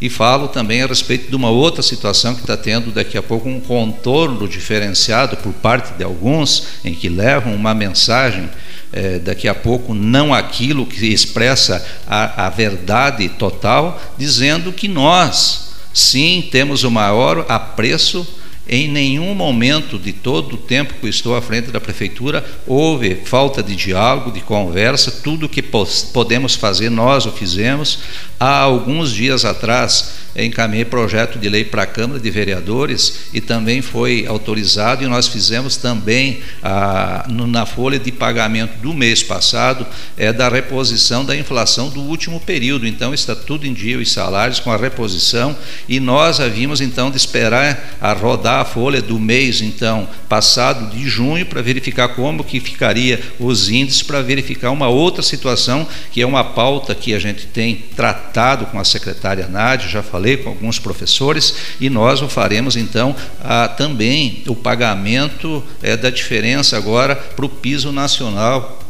E 0.00 0.08
falo 0.08 0.46
também 0.46 0.82
a 0.82 0.86
respeito 0.86 1.28
de 1.28 1.34
uma 1.34 1.50
outra 1.50 1.82
situação 1.82 2.32
que 2.32 2.42
está 2.42 2.56
tendo 2.56 2.92
daqui 2.92 3.18
a 3.18 3.22
pouco 3.22 3.48
um 3.48 3.58
contorno 3.58 4.46
diferenciado 4.46 5.36
por 5.38 5.52
parte 5.54 5.94
de 5.94 6.04
alguns, 6.04 6.68
em 6.84 6.94
que 6.94 7.08
levam 7.08 7.56
uma 7.56 7.74
mensagem 7.74 8.48
é, 8.92 9.18
daqui 9.18 9.48
a 9.48 9.54
pouco 9.54 9.94
não 9.94 10.32
aquilo 10.32 10.86
que 10.86 11.12
expressa 11.12 11.84
a, 12.06 12.46
a 12.46 12.50
verdade 12.50 13.28
total, 13.30 14.00
dizendo 14.16 14.72
que 14.72 14.86
nós 14.86 15.71
Sim, 15.92 16.48
temos 16.50 16.84
o 16.84 16.90
maior 16.90 17.44
apreço. 17.48 18.26
Em 18.74 18.88
nenhum 18.88 19.34
momento 19.34 19.98
de 19.98 20.14
todo 20.14 20.54
o 20.54 20.56
tempo 20.56 20.94
que 20.94 21.06
estou 21.06 21.36
à 21.36 21.42
frente 21.42 21.70
da 21.70 21.78
prefeitura 21.78 22.42
houve 22.66 23.16
falta 23.16 23.62
de 23.62 23.76
diálogo, 23.76 24.32
de 24.32 24.40
conversa. 24.40 25.10
Tudo 25.10 25.46
que 25.46 25.60
podemos 25.60 26.54
fazer, 26.54 26.88
nós 26.88 27.26
o 27.26 27.32
fizemos. 27.32 27.98
Há 28.40 28.60
alguns 28.60 29.12
dias 29.12 29.44
atrás, 29.44 30.14
encaminhei 30.34 30.86
projeto 30.86 31.38
de 31.38 31.50
lei 31.50 31.64
para 31.64 31.82
a 31.82 31.86
Câmara 31.86 32.18
de 32.18 32.30
Vereadores 32.30 33.26
e 33.34 33.42
também 33.42 33.82
foi 33.82 34.24
autorizado, 34.26 35.04
e 35.04 35.06
nós 35.06 35.28
fizemos 35.28 35.76
também 35.76 36.40
a, 36.62 37.26
no, 37.28 37.46
na 37.46 37.66
folha 37.66 37.98
de 37.98 38.10
pagamento 38.10 38.80
do 38.80 38.94
mês 38.94 39.22
passado 39.22 39.86
é 40.16 40.32
da 40.32 40.48
reposição 40.48 41.24
da 41.24 41.36
inflação 41.36 41.90
do 41.90 42.00
último 42.00 42.40
período. 42.40 42.86
Então 42.86 43.12
está 43.12 43.34
tudo 43.36 43.66
em 43.66 43.74
dia 43.74 43.98
os 43.98 44.10
salários 44.10 44.58
com 44.58 44.72
a 44.72 44.78
reposição 44.78 45.56
e 45.86 46.00
nós 46.00 46.40
havíamos 46.40 46.80
então 46.80 47.10
de 47.10 47.18
esperar 47.18 47.96
a 48.00 48.12
rodar 48.14 48.61
a 48.62 48.64
folha 48.64 49.02
do 49.02 49.18
mês 49.18 49.60
então 49.60 50.08
passado 50.28 50.90
de 50.94 51.08
junho 51.08 51.44
para 51.46 51.60
verificar 51.60 52.08
como 52.08 52.42
que 52.42 52.60
ficaria 52.60 53.20
os 53.38 53.68
índices 53.68 54.02
para 54.02 54.22
verificar 54.22 54.70
uma 54.70 54.88
outra 54.88 55.22
situação 55.22 55.86
que 56.10 56.22
é 56.22 56.26
uma 56.26 56.44
pauta 56.44 56.94
que 56.94 57.14
a 57.14 57.18
gente 57.18 57.46
tem 57.46 57.76
tratado 57.94 58.66
com 58.66 58.78
a 58.78 58.84
secretária 58.84 59.46
Nádia, 59.48 59.88
já 59.88 60.02
falei 60.02 60.36
com 60.36 60.50
alguns 60.50 60.78
professores, 60.78 61.54
e 61.80 61.88
nós 61.88 62.22
o 62.22 62.28
faremos 62.28 62.76
então 62.76 63.14
a, 63.42 63.68
também 63.68 64.42
o 64.46 64.54
pagamento 64.54 65.62
é, 65.82 65.96
da 65.96 66.10
diferença 66.10 66.76
agora 66.76 67.14
para 67.14 67.44
o 67.44 67.48
piso 67.48 67.92
nacional 67.92 68.81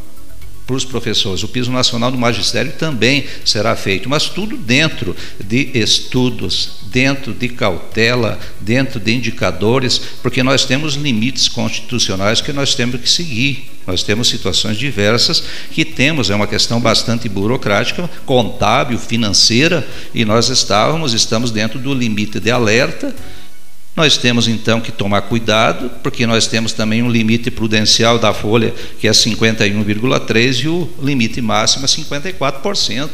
para 0.65 0.75
os 0.75 0.85
professores. 0.85 1.43
O 1.43 1.47
piso 1.47 1.71
nacional 1.71 2.11
do 2.11 2.17
magistério 2.17 2.71
também 2.73 3.25
será 3.45 3.75
feito, 3.75 4.09
mas 4.09 4.29
tudo 4.29 4.57
dentro 4.57 5.15
de 5.43 5.71
estudos, 5.73 6.77
dentro 6.85 7.33
de 7.33 7.49
cautela, 7.49 8.39
dentro 8.61 8.99
de 8.99 9.13
indicadores, 9.13 9.99
porque 10.21 10.43
nós 10.43 10.65
temos 10.65 10.95
limites 10.95 11.47
constitucionais 11.47 12.41
que 12.41 12.53
nós 12.53 12.75
temos 12.75 12.99
que 12.99 13.09
seguir. 13.09 13.69
Nós 13.85 14.01
temos 14.01 14.29
situações 14.29 14.77
diversas 14.77 15.43
que 15.71 15.83
temos, 15.83 16.29
é 16.29 16.35
uma 16.35 16.47
questão 16.47 16.79
bastante 16.79 17.27
burocrática, 17.27 18.09
contábil, 18.25 18.97
financeira, 18.97 19.85
e 20.15 20.23
nós 20.23 20.47
estávamos, 20.47 21.13
estamos 21.13 21.51
dentro 21.51 21.77
do 21.77 21.93
limite 21.93 22.39
de 22.39 22.49
alerta 22.49 23.13
nós 23.95 24.17
temos 24.17 24.47
então 24.47 24.81
que 24.81 24.91
tomar 24.91 25.21
cuidado, 25.23 25.89
porque 26.01 26.25
nós 26.25 26.47
temos 26.47 26.73
também 26.73 27.03
um 27.03 27.09
limite 27.09 27.51
prudencial 27.51 28.17
da 28.17 28.33
folha, 28.33 28.73
que 28.99 29.07
é 29.07 29.11
51,3%, 29.11 30.63
e 30.63 30.67
o 30.67 30.89
limite 31.01 31.41
máximo 31.41 31.85
é 31.85 31.87
54% 31.87 33.09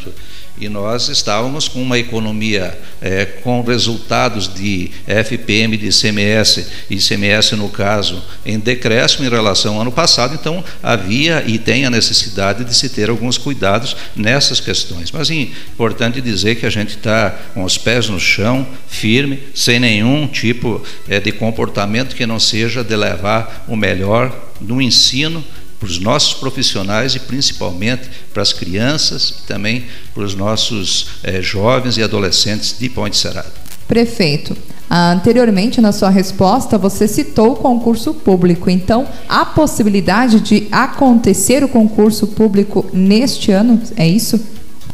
e 0.59 0.67
nós 0.67 1.07
estávamos 1.07 1.67
com 1.67 1.81
uma 1.81 1.97
economia 1.97 2.77
é, 3.01 3.25
com 3.25 3.61
resultados 3.61 4.53
de 4.53 4.91
FPM 5.07 5.77
de 5.77 5.87
ICMS 5.87 6.67
e 6.89 6.95
ICMS 6.95 7.55
no 7.55 7.69
caso 7.69 8.21
em 8.45 8.59
decréscimo 8.59 9.25
em 9.25 9.29
relação 9.29 9.75
ao 9.75 9.81
ano 9.81 9.91
passado, 9.91 10.33
então 10.33 10.63
havia 10.83 11.43
e 11.47 11.57
tem 11.57 11.85
a 11.85 11.89
necessidade 11.89 12.65
de 12.65 12.75
se 12.75 12.89
ter 12.89 13.09
alguns 13.09 13.37
cuidados 13.37 13.95
nessas 14.15 14.59
questões. 14.59 15.11
Mas 15.11 15.29
é 15.31 15.35
importante 15.35 16.19
dizer 16.21 16.55
que 16.55 16.65
a 16.65 16.69
gente 16.69 16.97
está 16.97 17.31
com 17.53 17.63
os 17.63 17.77
pés 17.77 18.09
no 18.09 18.19
chão, 18.19 18.67
firme, 18.87 19.39
sem 19.55 19.79
nenhum 19.79 20.27
tipo 20.27 20.83
é, 21.07 21.19
de 21.19 21.31
comportamento 21.31 22.15
que 22.15 22.25
não 22.25 22.39
seja 22.39 22.83
de 22.83 22.95
levar 22.95 23.65
o 23.67 23.75
melhor 23.75 24.49
no 24.59 24.81
ensino 24.81 25.43
para 25.79 25.87
os 25.87 25.99
nossos 25.99 26.33
profissionais 26.33 27.15
e 27.15 27.19
principalmente 27.19 28.09
para 28.33 28.43
as 28.43 28.51
crianças 28.51 29.29
e 29.29 29.47
também 29.47 29.85
para 30.13 30.23
os 30.23 30.35
nossos 30.35 31.07
eh, 31.23 31.41
jovens 31.41 31.97
e 31.97 32.03
adolescentes 32.03 32.75
de 32.77 32.89
Ponte 32.89 33.15
Serrada. 33.15 33.51
Prefeito, 33.87 34.55
anteriormente 34.89 35.81
na 35.81 35.91
sua 35.91 36.09
resposta 36.09 36.77
você 36.77 37.07
citou 37.07 37.53
o 37.53 37.55
concurso 37.55 38.13
público, 38.13 38.69
então 38.69 39.07
há 39.27 39.45
possibilidade 39.45 40.41
de 40.41 40.67
acontecer 40.71 41.63
o 41.63 41.67
concurso 41.69 42.27
público 42.27 42.85
neste 42.93 43.51
ano, 43.51 43.81
é 43.95 44.07
isso? 44.07 44.39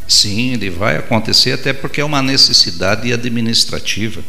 Sim, 0.08 0.52
ele 0.52 0.70
vai 0.70 0.96
acontecer 0.96 1.52
até 1.52 1.72
porque 1.72 2.00
é 2.00 2.04
uma 2.04 2.22
necessidade 2.22 3.12
administrativa. 3.12 4.22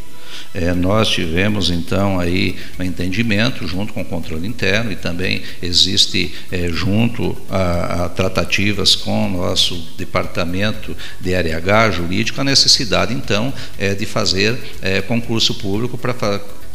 É, 0.54 0.72
nós 0.72 1.08
tivemos 1.08 1.70
então 1.70 2.18
aí 2.18 2.56
um 2.78 2.82
entendimento 2.82 3.66
junto 3.68 3.92
com 3.92 4.00
o 4.00 4.04
controle 4.04 4.46
interno 4.46 4.90
e 4.90 4.96
também 4.96 5.42
existe 5.62 6.34
é, 6.50 6.68
junto 6.68 7.36
a, 7.50 8.04
a, 8.04 8.08
tratativas 8.08 8.96
com 8.96 9.26
o 9.26 9.30
nosso 9.30 9.76
departamento 9.98 10.96
de 11.20 11.34
RH 11.34 11.90
jurídico 11.90 12.40
a 12.40 12.44
necessidade 12.44 13.12
então 13.12 13.52
é, 13.78 13.94
de 13.94 14.06
fazer 14.06 14.58
é, 14.80 15.02
concurso 15.02 15.54
público 15.54 15.98
para 15.98 16.14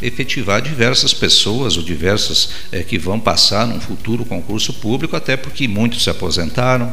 efetivar 0.00 0.60
diversas 0.60 1.14
pessoas 1.14 1.76
ou 1.76 1.82
diversas 1.82 2.50
é, 2.70 2.82
que 2.82 2.98
vão 2.98 3.18
passar 3.18 3.66
num 3.66 3.80
futuro 3.80 4.24
concurso 4.24 4.72
público, 4.74 5.16
até 5.16 5.36
porque 5.36 5.66
muitos 5.66 6.02
se 6.02 6.10
aposentaram, 6.10 6.92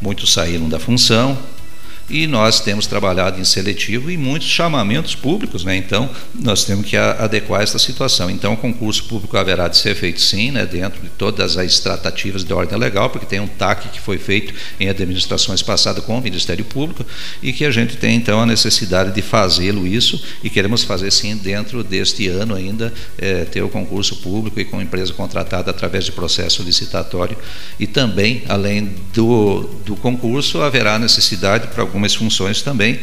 muitos 0.00 0.32
saíram 0.32 0.68
da 0.68 0.78
função, 0.78 1.38
e 2.08 2.26
nós 2.26 2.60
temos 2.60 2.86
trabalhado 2.86 3.40
em 3.40 3.44
seletivo 3.44 4.10
e 4.10 4.16
muitos 4.16 4.48
chamamentos 4.48 5.14
públicos, 5.14 5.64
né? 5.64 5.76
Então, 5.76 6.10
nós 6.34 6.64
temos 6.64 6.86
que 6.86 6.96
adequar 6.96 7.62
essa 7.62 7.78
situação. 7.78 8.30
Então, 8.30 8.54
o 8.54 8.56
concurso 8.56 9.04
público 9.04 9.36
haverá 9.36 9.68
de 9.68 9.76
ser 9.76 9.94
feito 9.94 10.20
sim, 10.20 10.50
né, 10.50 10.66
dentro 10.66 11.00
de 11.00 11.08
todas 11.08 11.56
as 11.56 11.80
tratativas 11.80 12.44
de 12.44 12.52
ordem 12.52 12.78
legal, 12.78 13.10
porque 13.10 13.26
tem 13.26 13.40
um 13.40 13.46
TAC 13.46 13.88
que 13.88 14.00
foi 14.00 14.18
feito 14.18 14.52
em 14.78 14.88
administrações 14.88 15.62
passadas 15.62 16.04
com 16.04 16.18
o 16.18 16.20
Ministério 16.20 16.64
Público 16.64 17.04
e 17.42 17.52
que 17.52 17.64
a 17.64 17.70
gente 17.70 17.96
tem 17.96 18.16
então 18.16 18.40
a 18.40 18.46
necessidade 18.46 19.12
de 19.12 19.22
fazê-lo 19.22 19.86
isso 19.86 20.22
e 20.42 20.50
queremos 20.50 20.82
fazer 20.82 21.10
sim 21.10 21.36
dentro 21.36 21.84
deste 21.84 22.28
ano 22.28 22.54
ainda 22.54 22.92
é, 23.18 23.44
ter 23.44 23.62
o 23.62 23.68
concurso 23.68 24.16
público 24.16 24.58
e 24.60 24.64
com 24.64 24.80
empresa 24.80 25.12
contratada 25.12 25.70
através 25.70 26.04
de 26.04 26.12
processo 26.12 26.62
licitatório 26.62 27.36
e 27.78 27.86
também 27.86 28.42
além 28.48 28.94
do, 29.12 29.62
do 29.84 29.96
concurso 29.96 30.60
haverá 30.62 30.98
necessidade 30.98 31.68
para 31.68 31.82
algumas 31.82 32.01
algumas 32.02 32.14
funções 32.14 32.62
também, 32.62 32.98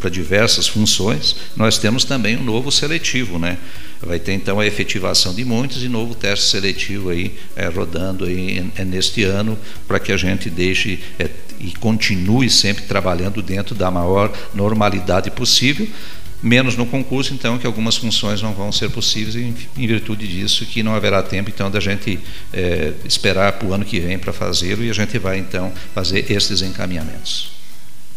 para 0.00 0.10
diversas 0.10 0.66
funções, 0.66 1.36
nós 1.56 1.78
temos 1.78 2.04
também 2.04 2.36
um 2.36 2.42
novo 2.42 2.70
seletivo, 2.70 3.38
né? 3.38 3.58
Vai 4.00 4.18
ter 4.18 4.32
então 4.32 4.58
a 4.58 4.66
efetivação 4.66 5.32
de 5.32 5.44
muitos 5.44 5.84
e 5.84 5.88
novo 5.88 6.14
teste 6.14 6.46
seletivo 6.46 7.10
aí 7.10 7.32
é, 7.54 7.66
rodando 7.66 8.24
aí 8.24 8.68
é, 8.76 8.84
neste 8.84 9.22
ano 9.22 9.56
para 9.86 10.00
que 10.00 10.10
a 10.10 10.16
gente 10.16 10.50
deixe 10.50 10.98
é, 11.20 11.30
e 11.60 11.70
continue 11.74 12.50
sempre 12.50 12.82
trabalhando 12.84 13.40
dentro 13.40 13.76
da 13.76 13.92
maior 13.92 14.32
normalidade 14.52 15.30
possível 15.30 15.86
menos 16.42 16.76
no 16.76 16.84
concurso, 16.84 17.32
então, 17.32 17.56
que 17.56 17.66
algumas 17.66 17.96
funções 17.96 18.42
não 18.42 18.52
vão 18.52 18.72
ser 18.72 18.90
possíveis 18.90 19.36
em, 19.36 19.54
em 19.76 19.86
virtude 19.86 20.26
disso, 20.26 20.66
que 20.66 20.82
não 20.82 20.92
haverá 20.92 21.22
tempo, 21.22 21.48
então, 21.48 21.70
da 21.70 21.78
gente 21.78 22.18
é, 22.52 22.92
esperar 23.04 23.52
para 23.52 23.68
o 23.68 23.72
ano 23.72 23.84
que 23.84 24.00
vem 24.00 24.18
para 24.18 24.32
fazê-lo 24.32 24.82
e 24.82 24.90
a 24.90 24.92
gente 24.92 25.16
vai, 25.18 25.38
então, 25.38 25.72
fazer 25.94 26.30
esses 26.32 26.60
encaminhamentos. 26.60 27.61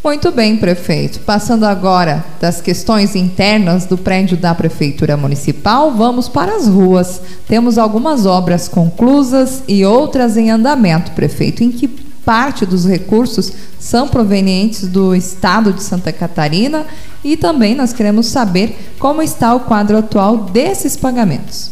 Muito 0.05 0.31
bem, 0.31 0.55
prefeito. 0.55 1.21
Passando 1.21 1.63
agora 1.63 2.23
das 2.39 2.61
questões 2.61 3.15
internas 3.15 3.87
do 3.87 3.97
prédio 3.97 4.37
da 4.37 4.53
Prefeitura 4.53 5.17
Municipal, 5.17 5.95
vamos 5.95 6.29
para 6.29 6.55
as 6.55 6.67
ruas. 6.67 7.19
Temos 7.47 7.79
algumas 7.79 8.23
obras 8.27 8.67
conclusas 8.67 9.63
e 9.67 9.83
outras 9.83 10.37
em 10.37 10.51
andamento, 10.51 11.09
prefeito. 11.13 11.63
Em 11.63 11.71
que 11.71 11.87
parte 11.87 12.67
dos 12.67 12.85
recursos 12.85 13.51
são 13.79 14.07
provenientes 14.07 14.87
do 14.87 15.15
Estado 15.15 15.73
de 15.73 15.81
Santa 15.81 16.13
Catarina? 16.13 16.85
E 17.23 17.35
também 17.35 17.73
nós 17.73 17.91
queremos 17.91 18.27
saber 18.27 18.93
como 18.99 19.23
está 19.23 19.55
o 19.55 19.61
quadro 19.61 19.97
atual 19.97 20.37
desses 20.37 20.95
pagamentos. 20.95 21.71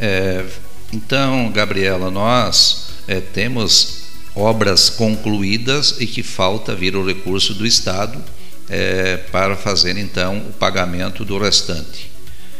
É, 0.00 0.44
então, 0.92 1.48
Gabriela, 1.52 2.10
nós 2.10 2.88
é, 3.06 3.20
temos 3.20 4.05
obras 4.36 4.90
concluídas 4.90 5.96
e 5.98 6.06
que 6.06 6.22
falta 6.22 6.74
vir 6.74 6.94
o 6.94 7.04
recurso 7.04 7.54
do 7.54 7.66
Estado 7.66 8.22
é, 8.68 9.16
para 9.16 9.56
fazer 9.56 9.96
então 9.96 10.38
o 10.38 10.52
pagamento 10.52 11.24
do 11.24 11.38
restante. 11.38 12.14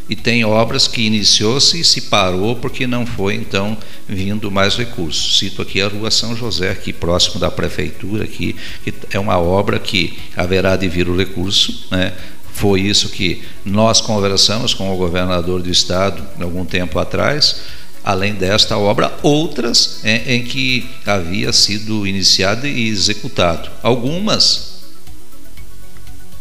E 0.09 0.15
tem 0.15 0.43
obras 0.45 0.87
que 0.87 1.01
iniciou-se 1.01 1.79
e 1.79 1.83
se 1.83 2.01
parou 2.03 2.55
porque 2.55 2.87
não 2.87 3.05
foi 3.05 3.35
então 3.35 3.77
vindo 4.07 4.49
mais 4.49 4.75
recursos. 4.75 5.37
Cito 5.37 5.61
aqui 5.61 5.81
a 5.81 5.87
Rua 5.87 6.09
São 6.09 6.35
José, 6.35 6.71
aqui 6.71 6.93
próximo 6.93 7.39
da 7.39 7.51
prefeitura, 7.51 8.23
aqui, 8.23 8.55
que 8.83 8.93
é 9.11 9.19
uma 9.19 9.37
obra 9.37 9.77
que 9.77 10.17
haverá 10.35 10.77
de 10.77 10.87
vir 10.87 11.09
o 11.09 11.17
recurso, 11.17 11.87
né? 11.91 12.13
Foi 12.53 12.81
isso 12.81 13.09
que 13.09 13.43
nós 13.63 14.01
conversamos 14.01 14.73
com 14.73 14.91
o 14.91 14.97
governador 14.97 15.61
do 15.61 15.69
estado 15.69 16.23
algum 16.41 16.65
tempo 16.65 16.97
atrás 16.97 17.61
além 18.07 18.33
desta 18.35 18.77
obra, 18.77 19.13
outras 19.21 19.99
em, 20.01 20.35
em 20.35 20.43
que 20.45 20.89
havia 21.05 21.51
sido 21.51 22.07
iniciado 22.07 22.65
e 22.65 22.87
executado. 22.87 23.69
Algumas 23.83 24.77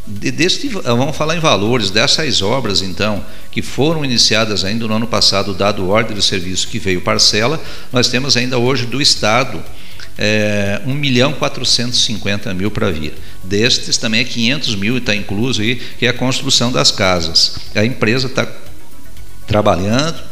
deste, 0.07 0.69
vamos 0.69 1.17
falar 1.17 1.37
em 1.37 1.41
valores 1.41 1.91
dessas 1.91 2.41
obras, 2.41 2.83
então, 2.83 3.21
que 3.51 3.63
foram 3.63 4.05
iniciadas 4.05 4.65
ainda 4.65 4.87
no 4.87 4.95
ano 4.95 5.09
passado, 5.09 5.53
dado 5.53 5.89
ordem 5.89 6.17
de 6.17 6.23
serviço 6.23 6.69
que 6.69 6.79
veio 6.79 7.01
parcela, 7.01 7.61
nós 7.93 8.07
temos 8.07 8.37
ainda 8.37 8.57
hoje 8.59 8.87
do 8.87 9.03
Estado 9.03 9.61
é, 10.17 10.81
1 10.87 10.95
milhão 10.95 11.33
450 11.33 12.55
mil 12.55 12.71
para 12.71 12.93
vir. 12.93 13.13
Destes 13.43 13.97
também 13.97 14.21
é 14.21 14.25
500 14.25 14.77
mil, 14.77 14.99
está 14.99 15.17
incluso 15.17 15.63
aí, 15.63 15.75
que 15.99 16.07
é 16.07 16.11
a 16.11 16.15
construção 16.15 16.71
das 16.71 16.93
casas. 16.93 17.57
A 17.75 17.85
empresa 17.85 18.29
está 18.29 18.47
trabalhando, 19.49 20.23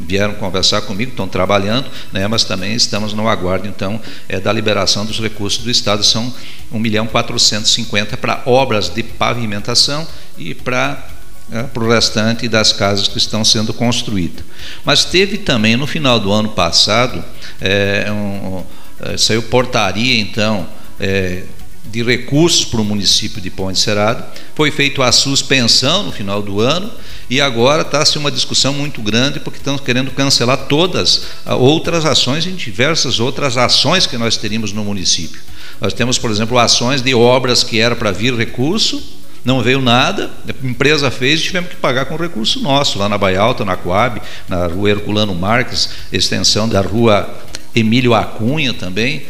vieram 0.00 0.34
conversar 0.34 0.80
comigo, 0.82 1.10
estão 1.10 1.28
trabalhando, 1.28 1.86
né, 2.12 2.26
mas 2.26 2.44
também 2.44 2.74
estamos 2.74 3.12
no 3.12 3.28
aguardo, 3.28 3.68
então, 3.68 4.00
é, 4.28 4.40
da 4.40 4.52
liberação 4.52 5.04
dos 5.04 5.20
recursos 5.20 5.62
do 5.62 5.70
Estado, 5.70 6.02
são 6.02 6.32
1 6.72 6.78
milhão 6.78 7.06
450 7.06 8.16
para 8.16 8.42
obras 8.46 8.88
de 8.88 9.02
pavimentação 9.02 10.06
e 10.38 10.54
para 10.54 11.06
é, 11.52 11.64
para 11.64 11.82
o 11.82 11.88
restante 11.88 12.46
das 12.46 12.72
casas 12.72 13.08
que 13.08 13.18
estão 13.18 13.44
sendo 13.44 13.74
construídas. 13.74 14.44
Mas 14.84 15.04
teve 15.04 15.36
também, 15.36 15.76
no 15.76 15.84
final 15.84 16.20
do 16.20 16.30
ano 16.30 16.50
passado, 16.50 17.24
é, 17.60 18.06
um, 18.08 18.62
é, 19.00 19.16
saiu 19.16 19.42
portaria, 19.42 20.20
então, 20.20 20.64
é, 21.00 21.42
de 21.84 22.02
recursos 22.02 22.64
para 22.64 22.80
o 22.80 22.84
município 22.84 23.40
de 23.40 23.50
Ponte 23.50 23.78
Serado. 23.78 24.24
Foi 24.54 24.70
feita 24.70 25.04
a 25.04 25.12
suspensão 25.12 26.04
no 26.04 26.12
final 26.12 26.42
do 26.42 26.60
ano 26.60 26.90
e 27.28 27.40
agora 27.40 27.82
está-se 27.82 28.18
uma 28.18 28.30
discussão 28.30 28.74
muito 28.74 29.00
grande 29.00 29.40
porque 29.40 29.58
estão 29.58 29.78
querendo 29.78 30.10
cancelar 30.10 30.66
todas 30.66 31.26
outras 31.46 32.04
ações 32.04 32.44
e 32.46 32.50
diversas 32.50 33.20
outras 33.20 33.56
ações 33.56 34.06
que 34.06 34.18
nós 34.18 34.36
teríamos 34.36 34.72
no 34.72 34.84
município. 34.84 35.40
Nós 35.80 35.94
temos, 35.94 36.18
por 36.18 36.30
exemplo, 36.30 36.58
ações 36.58 37.02
de 37.02 37.14
obras 37.14 37.64
que 37.64 37.80
era 37.80 37.96
para 37.96 38.10
vir 38.10 38.34
recurso, 38.34 39.02
não 39.42 39.62
veio 39.62 39.80
nada, 39.80 40.30
a 40.46 40.66
empresa 40.66 41.10
fez 41.10 41.40
e 41.40 41.44
tivemos 41.44 41.70
que 41.70 41.76
pagar 41.76 42.04
com 42.04 42.16
recurso 42.16 42.60
nosso, 42.60 42.98
lá 42.98 43.08
na 43.08 43.16
Baia 43.16 43.40
Alta, 43.40 43.64
na 43.64 43.76
Coab, 43.76 44.20
na 44.46 44.66
rua 44.66 44.90
Herculano 44.90 45.34
Marques, 45.34 45.88
extensão 46.12 46.68
da 46.68 46.82
rua 46.82 47.32
Emílio 47.74 48.12
Acunha 48.12 48.74
também. 48.74 49.22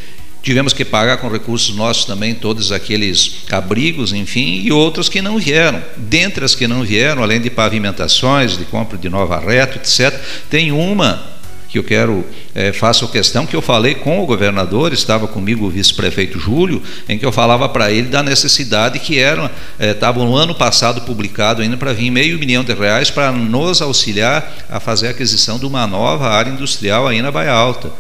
Tivemos 0.42 0.72
que 0.72 0.84
pagar 0.84 1.18
com 1.18 1.28
recursos 1.28 1.74
nossos 1.76 2.06
também 2.06 2.34
todos 2.34 2.72
aqueles 2.72 3.44
abrigos, 3.50 4.12
enfim, 4.12 4.62
e 4.64 4.72
outros 4.72 5.08
que 5.08 5.20
não 5.20 5.38
vieram. 5.38 5.82
Dentre 5.96 6.44
as 6.44 6.54
que 6.54 6.66
não 6.66 6.82
vieram, 6.82 7.22
além 7.22 7.40
de 7.40 7.50
pavimentações, 7.50 8.56
de 8.56 8.64
compra 8.64 8.96
de 8.96 9.08
nova 9.10 9.38
reta, 9.38 9.76
etc., 9.76 10.18
tem 10.48 10.72
uma 10.72 11.40
que 11.70 11.78
eu 11.78 11.84
quero, 11.84 12.26
é, 12.52 12.72
faço 12.72 13.06
questão, 13.06 13.46
que 13.46 13.54
eu 13.54 13.62
falei 13.62 13.94
com 13.94 14.20
o 14.20 14.26
governador, 14.26 14.92
estava 14.92 15.28
comigo 15.28 15.66
o 15.66 15.70
vice-prefeito 15.70 16.36
Júlio, 16.36 16.82
em 17.08 17.16
que 17.16 17.24
eu 17.24 17.30
falava 17.30 17.68
para 17.68 17.92
ele 17.92 18.08
da 18.08 18.24
necessidade 18.24 18.98
que 18.98 19.20
era, 19.20 19.48
estava 19.78 20.20
é, 20.20 20.24
no 20.24 20.34
ano 20.34 20.52
passado 20.52 21.02
publicado 21.02 21.62
ainda 21.62 21.76
para 21.76 21.92
vir 21.92 22.10
meio 22.10 22.40
milhão 22.40 22.64
de 22.64 22.74
reais 22.74 23.08
para 23.08 23.30
nos 23.30 23.80
auxiliar 23.80 24.52
a 24.68 24.80
fazer 24.80 25.08
a 25.08 25.10
aquisição 25.10 25.60
de 25.60 25.66
uma 25.66 25.86
nova 25.86 26.28
área 26.28 26.50
industrial 26.50 27.06
aí 27.06 27.22
na 27.22 27.30
Baia 27.30 27.52
Alta. 27.52 27.92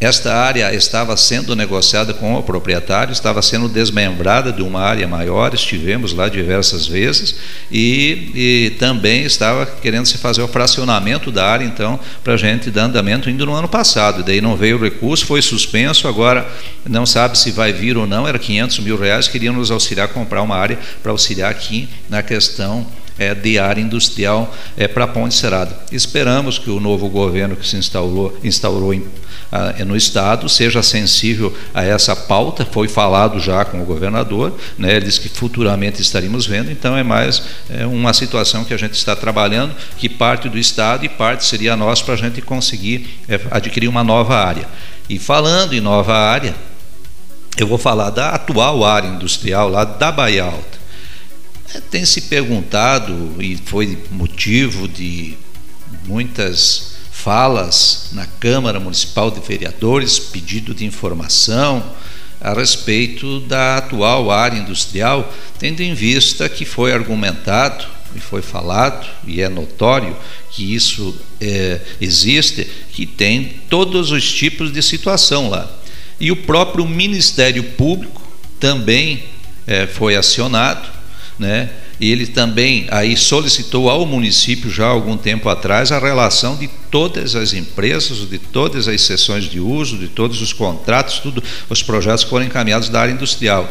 Esta 0.00 0.34
área 0.34 0.74
estava 0.74 1.14
sendo 1.14 1.54
negociada 1.54 2.14
com 2.14 2.34
o 2.34 2.42
proprietário, 2.42 3.12
estava 3.12 3.42
sendo 3.42 3.68
desmembrada 3.68 4.50
de 4.50 4.62
uma 4.62 4.80
área 4.80 5.06
maior, 5.06 5.52
estivemos 5.52 6.14
lá 6.14 6.26
diversas 6.26 6.86
vezes, 6.86 7.36
e, 7.70 8.30
e 8.34 8.70
também 8.78 9.24
estava 9.24 9.66
querendo 9.66 10.06
se 10.06 10.16
fazer 10.16 10.40
o 10.40 10.48
fracionamento 10.48 11.30
da 11.30 11.46
área, 11.46 11.66
então, 11.66 12.00
para 12.24 12.32
a 12.32 12.36
gente 12.38 12.70
dar 12.70 12.84
andamento 12.84 13.28
ainda 13.28 13.44
no 13.44 13.52
ano 13.52 13.68
passado. 13.68 14.22
Daí 14.22 14.40
não 14.40 14.56
veio 14.56 14.78
o 14.78 14.82
recurso, 14.82 15.26
foi 15.26 15.42
suspenso, 15.42 16.08
agora 16.08 16.48
não 16.88 17.04
sabe 17.04 17.36
se 17.36 17.50
vai 17.50 17.70
vir 17.70 17.98
ou 17.98 18.06
não, 18.06 18.26
era 18.26 18.38
500 18.38 18.78
mil 18.78 18.98
reais, 18.98 19.28
queriam 19.28 19.52
nos 19.52 19.70
auxiliar 19.70 20.06
a 20.06 20.08
comprar 20.08 20.40
uma 20.40 20.56
área 20.56 20.78
para 21.02 21.12
auxiliar 21.12 21.50
aqui 21.50 21.90
na 22.08 22.22
questão 22.22 22.86
é, 23.18 23.34
de 23.34 23.58
área 23.58 23.82
industrial 23.82 24.56
é, 24.78 24.88
para 24.88 25.06
Ponte 25.06 25.34
Serada. 25.34 25.76
Esperamos 25.92 26.58
que 26.58 26.70
o 26.70 26.80
novo 26.80 27.06
governo 27.10 27.54
que 27.54 27.68
se 27.68 27.76
instaurou, 27.76 28.34
instaurou 28.42 28.94
em 28.94 29.04
ah, 29.52 29.74
no 29.84 29.96
Estado 29.96 30.48
seja 30.48 30.82
sensível 30.82 31.56
a 31.74 31.82
essa 31.82 32.14
pauta. 32.14 32.64
Foi 32.64 32.86
falado 32.88 33.40
já 33.40 33.64
com 33.64 33.82
o 33.82 33.84
governador, 33.84 34.56
né, 34.78 34.96
ele 34.96 35.06
disse 35.06 35.20
que 35.20 35.28
futuramente 35.28 36.00
estaríamos 36.00 36.46
vendo, 36.46 36.70
então 36.70 36.96
é 36.96 37.02
mais 37.02 37.42
é 37.68 37.86
uma 37.86 38.12
situação 38.12 38.64
que 38.64 38.74
a 38.74 38.76
gente 38.76 38.94
está 38.94 39.16
trabalhando, 39.16 39.74
que 39.96 40.08
parte 40.08 40.48
do 40.48 40.58
Estado 40.58 41.04
e 41.04 41.08
parte 41.08 41.44
seria 41.44 41.76
nossa 41.76 42.04
para 42.04 42.14
a 42.14 42.16
gente 42.16 42.40
conseguir 42.40 43.20
é, 43.28 43.40
adquirir 43.50 43.88
uma 43.88 44.04
nova 44.04 44.36
área. 44.36 44.68
E 45.08 45.18
falando 45.18 45.72
em 45.72 45.80
nova 45.80 46.16
área, 46.16 46.54
eu 47.56 47.66
vou 47.66 47.78
falar 47.78 48.10
da 48.10 48.30
atual 48.30 48.84
área 48.84 49.08
industrial 49.08 49.68
lá 49.68 49.84
da 49.84 50.12
Bahia 50.12 50.44
Alta. 50.44 50.78
É, 51.74 51.80
tem 51.80 52.04
se 52.04 52.22
perguntado, 52.22 53.34
e 53.38 53.56
foi 53.56 53.98
motivo 54.10 54.86
de 54.88 55.36
muitas 56.06 56.89
falas 57.22 58.08
na 58.12 58.26
Câmara 58.26 58.80
Municipal 58.80 59.30
de 59.30 59.40
Vereadores, 59.40 60.18
pedido 60.18 60.74
de 60.74 60.86
informação 60.86 61.84
a 62.40 62.54
respeito 62.54 63.40
da 63.40 63.76
atual 63.76 64.30
área 64.30 64.58
industrial, 64.58 65.30
tendo 65.58 65.82
em 65.82 65.92
vista 65.92 66.48
que 66.48 66.64
foi 66.64 66.92
argumentado 66.92 67.84
e 68.16 68.20
foi 68.20 68.40
falado, 68.40 69.06
e 69.26 69.42
é 69.42 69.48
notório 69.48 70.16
que 70.50 70.74
isso 70.74 71.14
é, 71.40 71.80
existe, 72.00 72.64
que 72.92 73.04
tem 73.04 73.60
todos 73.68 74.10
os 74.10 74.32
tipos 74.32 74.72
de 74.72 74.82
situação 74.82 75.50
lá. 75.50 75.70
E 76.18 76.32
o 76.32 76.36
próprio 76.36 76.88
Ministério 76.88 77.62
Público 77.62 78.22
também 78.58 79.24
é, 79.66 79.86
foi 79.86 80.16
acionado, 80.16 80.88
né? 81.38 81.70
E 82.00 82.10
ele 82.10 82.26
também 82.26 82.86
aí 82.90 83.14
solicitou 83.14 83.90
ao 83.90 84.06
município 84.06 84.70
já 84.70 84.86
há 84.86 84.88
algum 84.88 85.18
tempo 85.18 85.50
atrás 85.50 85.92
a 85.92 85.98
relação 85.98 86.56
de 86.56 86.66
todas 86.90 87.36
as 87.36 87.52
empresas, 87.52 88.26
de 88.28 88.38
todas 88.38 88.88
as 88.88 89.02
sessões 89.02 89.44
de 89.44 89.60
uso, 89.60 89.98
de 89.98 90.08
todos 90.08 90.40
os 90.40 90.54
contratos, 90.54 91.18
tudo 91.18 91.42
os 91.68 91.82
projetos 91.82 92.24
foram 92.24 92.46
encaminhados 92.46 92.88
da 92.88 93.02
área 93.02 93.12
industrial. 93.12 93.70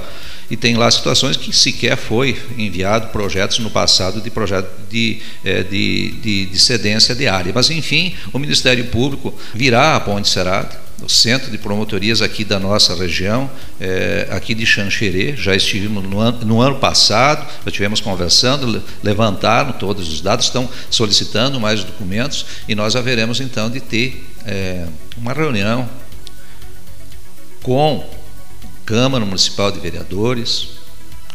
E 0.50 0.56
tem 0.56 0.76
lá 0.76 0.90
situações 0.90 1.38
que 1.38 1.52
sequer 1.56 1.96
foi 1.98 2.38
enviado 2.58 3.08
projetos 3.08 3.60
no 3.60 3.70
passado 3.70 4.22
de 4.22 4.30
projeto 4.30 4.70
de, 4.90 5.20
é, 5.44 5.64
de, 5.64 6.12
de, 6.22 6.46
de 6.48 6.60
cedência 6.60 7.16
de 7.16 7.28
área. 7.28 7.52
Mas, 7.54 7.70
enfim, 7.70 8.14
o 8.32 8.40
Ministério 8.40 8.86
Público 8.86 9.34
virá 9.54 9.96
a 9.96 10.00
Ponte 10.00 10.28
Serada, 10.28 10.89
no 11.02 11.10
centro 11.10 11.50
de 11.50 11.58
promotorias 11.58 12.22
aqui 12.22 12.44
da 12.44 12.60
nossa 12.60 12.96
região, 12.96 13.50
é, 13.80 14.28
aqui 14.32 14.54
de 14.54 14.66
Xanxerê. 14.66 15.36
Já 15.36 15.56
estivemos 15.56 16.04
no 16.04 16.20
ano, 16.20 16.46
no 16.46 16.62
ano 16.62 16.76
passado, 16.78 17.46
já 17.64 17.70
estivemos 17.70 18.02
conversando, 18.02 18.84
levantaram 19.04 19.74
todos 19.74 20.12
os 20.12 20.22
dados, 20.22 20.46
estão 20.46 20.70
solicitando 20.90 21.60
mais 21.60 21.84
documentos 21.84 22.46
e 22.68 22.76
nós 22.76 22.96
haveremos 22.96 23.40
então 23.40 23.70
de 23.70 23.80
ter 23.80 24.26
é, 24.46 24.86
uma 25.18 25.34
reunião 25.34 25.90
com 27.64 28.08
Câmara 28.86 29.24
Municipal 29.26 29.72
de 29.72 29.80
Vereadores, 29.80 30.70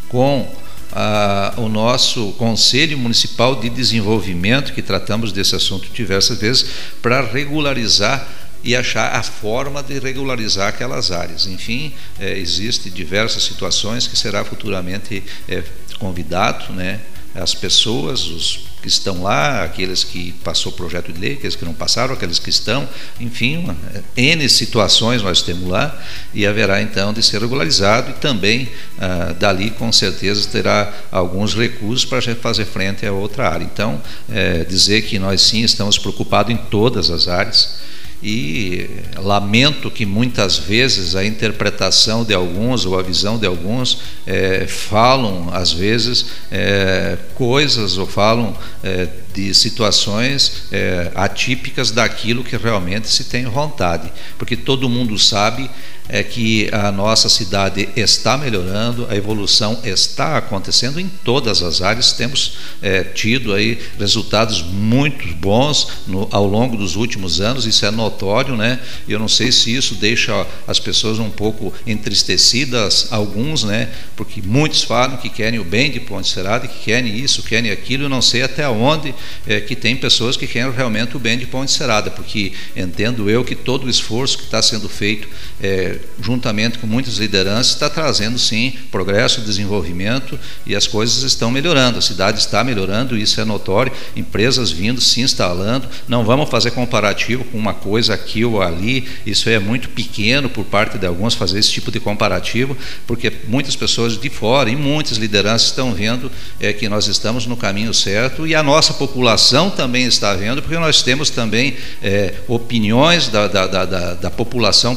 com 0.08 0.50
a, 0.92 1.54
o 1.56 1.68
nosso 1.68 2.32
Conselho 2.32 2.96
Municipal 2.98 3.56
de 3.56 3.68
Desenvolvimento, 3.68 4.72
que 4.72 4.82
tratamos 4.82 5.32
desse 5.32 5.54
assunto 5.54 5.88
diversas 5.92 6.38
vezes, 6.38 6.66
para 7.02 7.20
regularizar 7.20 8.26
e 8.64 8.74
achar 8.74 9.14
a 9.14 9.22
forma 9.22 9.82
de 9.82 9.98
regularizar 9.98 10.68
aquelas 10.68 11.12
áreas. 11.12 11.46
Enfim, 11.46 11.92
é, 12.18 12.36
existem 12.38 12.90
diversas 12.90 13.44
situações 13.44 14.06
que 14.08 14.16
será 14.16 14.42
futuramente 14.44 15.22
é, 15.46 15.62
convidado, 15.98 16.72
né, 16.72 17.00
as 17.34 17.54
pessoas, 17.54 18.26
os 18.26 18.74
que 18.80 18.88
estão 18.88 19.22
lá, 19.22 19.64
aqueles 19.64 20.04
que 20.04 20.32
passou 20.44 20.70
o 20.70 20.74
projeto 20.74 21.10
de 21.10 21.18
lei, 21.18 21.32
aqueles 21.32 21.56
que 21.56 21.64
não 21.64 21.72
passaram, 21.72 22.12
aqueles 22.12 22.38
que 22.38 22.50
estão, 22.50 22.86
enfim, 23.18 23.56
uma, 23.56 23.74
N 24.14 24.46
situações 24.46 25.22
nós 25.22 25.40
temos 25.40 25.68
lá, 25.68 25.98
e 26.34 26.46
haverá 26.46 26.82
então 26.82 27.12
de 27.12 27.22
ser 27.22 27.40
regularizado 27.40 28.10
e 28.10 28.14
também 28.14 28.68
ah, 28.98 29.34
dali 29.38 29.70
com 29.70 29.90
certeza 29.90 30.46
terá 30.48 30.92
alguns 31.10 31.54
recursos 31.54 32.04
para 32.04 32.20
fazer 32.36 32.66
frente 32.66 33.06
a 33.06 33.12
outra 33.12 33.48
área. 33.48 33.64
Então, 33.64 34.00
é, 34.30 34.64
dizer 34.64 35.02
que 35.02 35.18
nós 35.18 35.40
sim 35.40 35.62
estamos 35.62 35.96
preocupados 35.96 36.52
em 36.52 36.56
todas 36.56 37.08
as 37.10 37.26
áreas, 37.26 37.78
e 38.24 38.88
lamento 39.18 39.90
que 39.90 40.06
muitas 40.06 40.56
vezes 40.56 41.14
a 41.14 41.22
interpretação 41.22 42.24
de 42.24 42.32
alguns 42.32 42.86
ou 42.86 42.98
a 42.98 43.02
visão 43.02 43.38
de 43.38 43.46
alguns 43.46 44.00
é, 44.26 44.66
falam, 44.66 45.50
às 45.52 45.70
vezes, 45.70 46.26
é, 46.50 47.18
coisas 47.34 47.98
ou 47.98 48.06
falam 48.06 48.56
é, 48.82 49.08
de 49.34 49.52
situações 49.52 50.68
atípicas 51.16 51.90
daquilo 51.90 52.44
que 52.44 52.56
realmente 52.56 53.08
se 53.08 53.24
tem 53.24 53.44
vontade, 53.46 54.12
porque 54.38 54.56
todo 54.56 54.88
mundo 54.88 55.18
sabe 55.18 55.68
é 56.08 56.22
que 56.22 56.68
a 56.72 56.92
nossa 56.92 57.28
cidade 57.28 57.88
está 57.96 58.36
melhorando, 58.36 59.06
a 59.08 59.16
evolução 59.16 59.80
está 59.84 60.36
acontecendo 60.36 61.00
em 61.00 61.08
todas 61.08 61.62
as 61.62 61.80
áreas. 61.80 62.12
Temos 62.12 62.58
é, 62.82 63.02
tido 63.02 63.54
aí 63.54 63.78
resultados 63.98 64.62
muito 64.62 65.26
bons 65.36 65.88
no, 66.06 66.28
ao 66.30 66.46
longo 66.46 66.76
dos 66.76 66.94
últimos 66.94 67.40
anos, 67.40 67.64
isso 67.64 67.86
é 67.86 67.90
notório, 67.90 68.56
né? 68.56 68.78
Eu 69.08 69.18
não 69.18 69.28
sei 69.28 69.50
se 69.50 69.74
isso 69.74 69.94
deixa 69.94 70.46
as 70.66 70.78
pessoas 70.78 71.18
um 71.18 71.30
pouco 71.30 71.72
entristecidas, 71.86 73.08
alguns, 73.10 73.64
né? 73.64 73.88
Porque 74.14 74.42
muitos 74.42 74.82
falam 74.82 75.16
que 75.16 75.30
querem 75.30 75.58
o 75.58 75.64
bem 75.64 75.90
de 75.90 76.00
Ponte 76.00 76.28
Serada, 76.28 76.68
que 76.68 76.84
querem 76.84 77.16
isso, 77.16 77.42
querem 77.42 77.70
aquilo. 77.70 78.04
Eu 78.04 78.08
não 78.08 78.20
sei 78.20 78.42
até 78.42 78.68
onde 78.68 79.14
é, 79.46 79.60
que 79.60 79.74
tem 79.74 79.96
pessoas 79.96 80.36
que 80.36 80.46
querem 80.46 80.70
realmente 80.70 81.16
o 81.16 81.20
bem 81.20 81.38
de 81.38 81.46
Ponte 81.46 81.72
Serada, 81.72 82.10
porque 82.10 82.52
entendo 82.76 83.30
eu 83.30 83.42
que 83.42 83.54
todo 83.54 83.86
o 83.86 83.90
esforço 83.90 84.36
que 84.38 84.44
está 84.44 84.60
sendo 84.60 84.88
feito 84.88 85.28
é, 85.62 85.93
juntamente 86.20 86.78
com 86.78 86.86
muitas 86.86 87.16
lideranças, 87.16 87.72
está 87.72 87.88
trazendo 87.88 88.38
sim 88.38 88.72
progresso, 88.90 89.40
desenvolvimento 89.40 90.38
e 90.66 90.74
as 90.74 90.86
coisas 90.86 91.22
estão 91.22 91.50
melhorando. 91.50 91.98
A 91.98 92.02
cidade 92.02 92.38
está 92.38 92.62
melhorando, 92.64 93.16
isso 93.16 93.40
é 93.40 93.44
notório. 93.44 93.92
Empresas 94.16 94.70
vindo, 94.70 95.00
se 95.00 95.20
instalando. 95.20 95.88
Não 96.08 96.24
vamos 96.24 96.48
fazer 96.50 96.70
comparativo 96.70 97.44
com 97.44 97.58
uma 97.58 97.74
coisa 97.74 98.14
aqui 98.14 98.44
ou 98.44 98.62
ali. 98.62 99.06
Isso 99.26 99.48
é 99.48 99.58
muito 99.58 99.88
pequeno 99.88 100.48
por 100.48 100.64
parte 100.64 100.98
de 100.98 101.06
alguns 101.06 101.34
fazer 101.34 101.58
esse 101.58 101.70
tipo 101.70 101.90
de 101.90 102.00
comparativo, 102.00 102.76
porque 103.06 103.32
muitas 103.48 103.76
pessoas 103.76 104.18
de 104.18 104.30
fora 104.30 104.70
e 104.70 104.76
muitas 104.76 105.18
lideranças 105.18 105.68
estão 105.68 105.92
vendo 105.92 106.30
é, 106.60 106.72
que 106.72 106.88
nós 106.88 107.06
estamos 107.06 107.46
no 107.46 107.56
caminho 107.56 107.92
certo 107.92 108.46
e 108.46 108.54
a 108.54 108.62
nossa 108.62 108.92
população 108.94 109.70
também 109.70 110.06
está 110.06 110.34
vendo, 110.34 110.62
porque 110.62 110.78
nós 110.78 111.02
temos 111.02 111.30
também 111.30 111.76
é, 112.02 112.34
opiniões 112.48 113.28
da, 113.28 113.46
da, 113.48 113.66
da, 113.66 114.14
da 114.14 114.30
população 114.30 114.94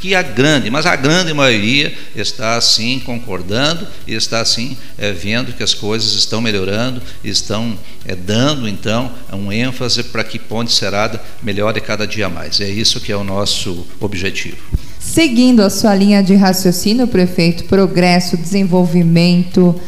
que 0.00 0.14
a 0.14 0.22
grande, 0.22 0.70
mas 0.70 0.86
a 0.86 0.96
grande 0.96 1.32
maioria 1.32 1.92
está 2.14 2.56
assim 2.56 3.00
concordando 3.00 3.86
e 4.06 4.14
está 4.14 4.40
assim 4.40 4.76
é, 4.98 5.12
vendo 5.12 5.52
que 5.52 5.62
as 5.62 5.74
coisas 5.74 6.12
estão 6.14 6.40
melhorando, 6.40 7.00
estão 7.22 7.78
é, 8.06 8.14
dando 8.14 8.68
então 8.68 9.10
um 9.32 9.52
ênfase 9.52 10.02
para 10.04 10.24
que 10.24 10.38
Ponte 10.38 10.72
Serada 10.72 11.20
melhore 11.42 11.80
cada 11.80 12.06
dia 12.06 12.28
mais. 12.28 12.60
É 12.60 12.68
isso 12.68 13.00
que 13.00 13.12
é 13.12 13.16
o 13.16 13.24
nosso 13.24 13.86
objetivo. 14.00 14.58
Seguindo 14.98 15.60
a 15.60 15.70
sua 15.70 15.94
linha 15.94 16.22
de 16.22 16.34
raciocínio, 16.34 17.06
prefeito, 17.06 17.64
progresso, 17.64 18.36
desenvolvimento, 18.36 19.78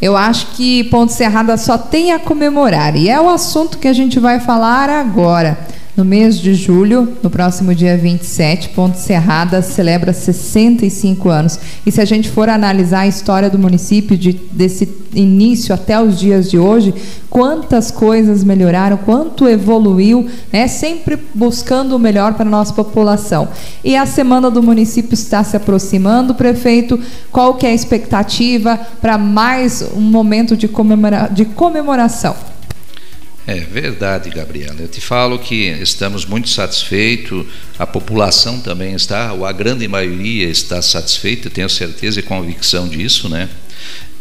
eu 0.00 0.16
acho 0.16 0.48
que 0.48 0.84
Ponte 0.84 1.12
Serrada 1.12 1.56
só 1.56 1.78
tem 1.78 2.12
a 2.12 2.18
comemorar 2.18 2.94
e 2.94 3.08
é 3.08 3.20
o 3.20 3.28
assunto 3.30 3.78
que 3.78 3.88
a 3.88 3.92
gente 3.92 4.20
vai 4.20 4.38
falar 4.38 4.90
agora. 4.90 5.58
No 5.96 6.04
mês 6.04 6.38
de 6.38 6.52
julho, 6.52 7.16
no 7.22 7.30
próximo 7.30 7.74
dia 7.74 7.96
27, 7.96 8.68
Ponte 8.68 8.98
Serrada 8.98 9.62
celebra 9.62 10.12
65 10.12 11.30
anos. 11.30 11.58
E 11.86 11.90
se 11.90 12.02
a 12.02 12.04
gente 12.04 12.28
for 12.28 12.50
analisar 12.50 13.00
a 13.00 13.06
história 13.06 13.48
do 13.48 13.58
município 13.58 14.14
de, 14.14 14.34
desse 14.52 14.86
início 15.14 15.74
até 15.74 15.98
os 15.98 16.18
dias 16.18 16.50
de 16.50 16.58
hoje, 16.58 16.92
quantas 17.30 17.90
coisas 17.90 18.44
melhoraram, 18.44 18.98
quanto 18.98 19.48
evoluiu, 19.48 20.26
né? 20.52 20.68
sempre 20.68 21.18
buscando 21.34 21.96
o 21.96 21.98
melhor 21.98 22.34
para 22.34 22.44
a 22.44 22.50
nossa 22.50 22.74
população. 22.74 23.48
E 23.82 23.96
a 23.96 24.04
semana 24.04 24.50
do 24.50 24.62
município 24.62 25.14
está 25.14 25.42
se 25.42 25.56
aproximando, 25.56 26.34
prefeito, 26.34 27.00
qual 27.32 27.54
que 27.54 27.66
é 27.66 27.70
a 27.70 27.74
expectativa 27.74 28.78
para 29.00 29.16
mais 29.16 29.82
um 29.96 30.02
momento 30.02 30.58
de, 30.58 30.68
comemora 30.68 31.30
de 31.32 31.46
comemoração? 31.46 32.36
É 33.46 33.60
verdade, 33.60 34.28
Gabriela. 34.28 34.74
Eu 34.80 34.88
te 34.88 35.00
falo 35.00 35.38
que 35.38 35.68
estamos 35.80 36.24
muito 36.24 36.48
satisfeitos, 36.48 37.46
a 37.78 37.86
população 37.86 38.60
também 38.60 38.92
está, 38.92 39.32
ou 39.32 39.46
a 39.46 39.52
grande 39.52 39.86
maioria 39.86 40.48
está 40.48 40.82
satisfeita, 40.82 41.48
tenho 41.48 41.68
certeza 41.70 42.18
e 42.18 42.24
convicção 42.24 42.88
disso, 42.88 43.28
né? 43.28 43.48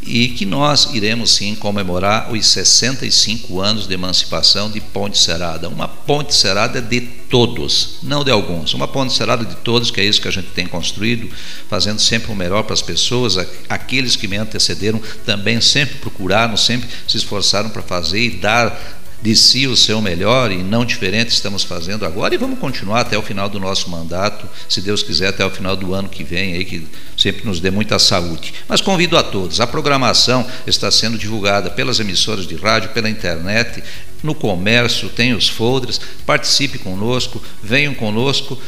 E 0.03 0.27
que 0.27 0.45
nós 0.45 0.89
iremos 0.93 1.31
sim 1.31 1.55
comemorar 1.55 2.31
os 2.31 2.45
65 2.45 3.59
anos 3.59 3.87
de 3.87 3.95
emancipação 3.95 4.69
de 4.69 4.79
Ponte 4.79 5.17
Serada. 5.17 5.67
Uma 5.67 5.87
Ponte 5.87 6.35
Serada 6.35 6.79
de 6.79 7.01
todos, 7.01 7.97
não 8.03 8.23
de 8.23 8.29
alguns. 8.29 8.75
Uma 8.75 8.87
Ponte 8.87 9.11
Serada 9.11 9.43
de 9.43 9.55
todos, 9.55 9.89
que 9.89 9.99
é 9.99 10.05
isso 10.05 10.21
que 10.21 10.27
a 10.27 10.31
gente 10.31 10.49
tem 10.49 10.67
construído, 10.67 11.27
fazendo 11.67 11.99
sempre 11.99 12.31
o 12.31 12.35
melhor 12.35 12.61
para 12.61 12.75
as 12.75 12.83
pessoas. 12.83 13.35
Aqueles 13.67 14.15
que 14.15 14.27
me 14.27 14.37
antecederam 14.37 15.01
também 15.25 15.59
sempre 15.59 15.95
procuraram, 15.95 16.55
sempre 16.55 16.87
se 17.07 17.17
esforçaram 17.17 17.71
para 17.71 17.81
fazer 17.81 18.21
e 18.21 18.29
dar 18.29 18.94
de 19.25 19.35
si 19.35 19.65
o 19.65 19.75
seu 19.75 19.99
melhor 19.99 20.51
e 20.51 20.57
não 20.57 20.85
diferente 20.85 21.29
estamos 21.29 21.63
fazendo 21.63 22.05
agora 22.05 22.35
e 22.35 22.37
vamos 22.37 22.59
continuar 22.59 23.01
até 23.01 23.17
o 23.17 23.23
final 23.23 23.49
do 23.49 23.59
nosso 23.59 23.89
mandato, 23.89 24.47
se 24.69 24.81
Deus 24.81 25.01
quiser, 25.01 25.29
até 25.29 25.43
o 25.43 25.49
final 25.49 25.75
do 25.75 25.95
ano 25.95 26.07
que 26.07 26.23
vem, 26.23 26.53
aí, 26.53 26.63
que 26.63 26.87
sempre 27.17 27.43
nos 27.43 27.59
dê 27.59 27.71
muita 27.71 27.97
saúde. 27.97 28.53
Mas 28.67 28.81
convido 28.81 29.17
a 29.17 29.23
todos, 29.23 29.59
a 29.59 29.65
programação 29.65 30.45
está 30.67 30.91
sendo 30.91 31.17
divulgada 31.17 31.71
pelas 31.71 31.99
emissoras 31.99 32.45
de 32.45 32.55
rádio, 32.55 32.91
pela 32.91 33.09
internet, 33.09 33.83
no 34.21 34.35
comércio, 34.35 35.09
tem 35.09 35.33
os 35.33 35.49
folders, 35.49 35.99
participe 36.23 36.77
conosco, 36.77 37.41
venham 37.63 37.95
conosco 37.95 38.61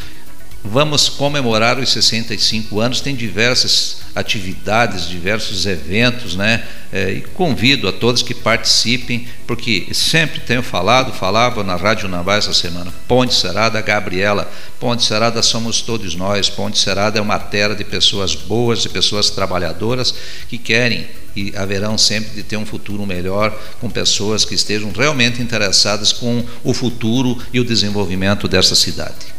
Vamos 0.70 1.08
comemorar 1.08 1.80
os 1.80 1.90
65 1.92 2.82
anos, 2.82 3.00
tem 3.00 3.16
diversas 3.16 4.00
atividades, 4.14 5.08
diversos 5.08 5.66
eventos, 5.66 6.36
né? 6.36 6.64
É, 6.92 7.12
e 7.12 7.22
convido 7.22 7.88
a 7.88 7.94
todos 7.94 8.22
que 8.22 8.34
participem, 8.34 9.28
porque 9.46 9.88
sempre 9.94 10.42
tenho 10.42 10.62
falado, 10.62 11.14
falava 11.14 11.64
na 11.64 11.76
Rádio 11.76 12.10
Nambá 12.10 12.36
essa 12.36 12.54
semana, 12.54 12.94
Ponte 13.08 13.34
Serada, 13.34 13.82
Gabriela, 13.82 14.52
Ponte 14.80 15.04
Serada 15.04 15.42
somos 15.42 15.82
todos 15.82 16.16
nós, 16.16 16.50
Ponte 16.50 16.78
Serada 16.78 17.18
é 17.18 17.22
uma 17.22 17.40
terra 17.40 17.74
de 17.74 17.84
pessoas 17.84 18.36
boas, 18.36 18.82
de 18.82 18.90
pessoas 18.90 19.30
trabalhadoras 19.30 20.14
que 20.50 20.58
querem 20.58 21.08
e 21.36 21.54
haverão 21.56 21.98
sempre 21.98 22.32
de 22.32 22.44
ter 22.44 22.58
um 22.58 22.66
futuro 22.66 23.06
melhor 23.06 23.58
com 23.80 23.90
pessoas 23.90 24.44
que 24.44 24.56
estejam 24.56 24.92
realmente 24.92 25.42
interessadas 25.42 26.12
com 26.12 26.44
o 26.64 26.74
futuro 26.74 27.38
e 27.54 27.60
o 27.60 27.66
desenvolvimento 27.66 28.48
dessa 28.48 28.76
cidade. 28.76 29.37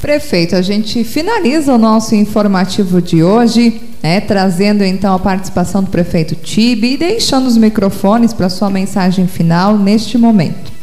Prefeito, 0.00 0.54
a 0.54 0.62
gente 0.62 1.02
finaliza 1.04 1.72
o 1.72 1.78
nosso 1.78 2.14
informativo 2.14 3.00
de 3.00 3.22
hoje, 3.22 3.80
né, 4.02 4.20
trazendo 4.20 4.84
então 4.84 5.14
a 5.14 5.18
participação 5.18 5.82
do 5.82 5.90
prefeito 5.90 6.34
Tibe 6.34 6.92
e 6.92 6.96
deixando 6.96 7.46
os 7.46 7.56
microfones 7.56 8.32
para 8.32 8.50
sua 8.50 8.68
mensagem 8.68 9.26
final 9.26 9.78
neste 9.78 10.18
momento. 10.18 10.74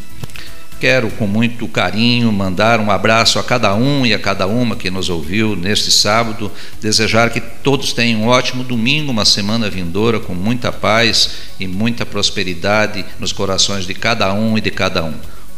Quero 0.80 1.12
com 1.12 1.28
muito 1.28 1.68
carinho 1.68 2.32
mandar 2.32 2.80
um 2.80 2.90
abraço 2.90 3.38
a 3.38 3.44
cada 3.44 3.76
um 3.76 4.04
e 4.04 4.16
a 4.16 4.20
cada 4.20 4.48
uma 4.48 4.76
que 4.76 4.90
nos 4.90 5.10
ouviu 5.10 5.56
neste 5.56 5.92
sábado, 5.92 6.52
desejar 6.82 7.30
que 7.30 7.40
todos 7.40 7.94
tenham 7.94 8.22
um 8.22 8.28
ótimo 8.28 8.64
domingo, 8.64 9.12
uma 9.12 9.24
semana 9.24 9.70
vindoura 9.70 10.20
com 10.20 10.34
muita 10.34 10.72
paz 10.72 11.34
e 11.60 11.68
muita 11.68 12.04
prosperidade 12.04 13.06
nos 13.20 13.32
corações 13.32 13.86
de 13.86 13.94
cada 13.94 14.34
um 14.34 14.58
e 14.58 14.62
de 14.62 14.72
cada 14.72 15.04
um. 15.04 15.14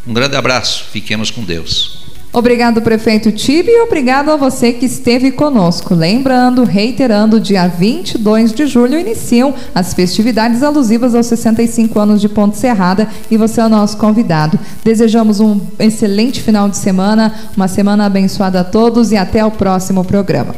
Um 0.06 0.12
grande 0.12 0.36
abraço, 0.36 0.88
fiquemos 0.92 1.32
com 1.32 1.46
Deus. 1.46 2.03
Obrigado, 2.34 2.82
prefeito 2.82 3.32
Tibe, 3.32 3.70
e 3.70 3.82
obrigado 3.84 4.32
a 4.32 4.36
você 4.36 4.74
que 4.74 4.88
esteve 4.88 5.32
conosco. 5.32 5.94
Lembrando, 5.94 6.64
reiterando, 6.64 7.40
dia 7.40 7.68
22 7.68 8.52
de 8.52 8.66
julho 8.66 8.98
iniciam 8.98 9.54
as 9.76 9.94
festividades 9.94 10.64
alusivas 10.64 11.14
aos 11.14 11.28
65 11.28 12.00
anos 12.00 12.20
de 12.20 12.28
Ponte 12.28 12.58
Serrada 12.58 13.08
e 13.30 13.38
você 13.38 13.62
é 13.62 13.66
o 13.66 13.70
nosso 13.70 13.98
convidado. 13.98 14.60
Desejamos 14.84 15.40
um 15.40 15.62
excelente 15.78 16.42
final 16.42 16.68
de 16.68 16.78
semana, 16.78 17.32
uma 17.56 17.68
semana 17.68 18.08
abençoada 18.08 18.62
a 18.62 18.64
todos 18.64 19.12
e 19.12 19.16
até 19.16 19.46
o 19.46 19.52
próximo 19.52 20.04
programa. 20.04 20.56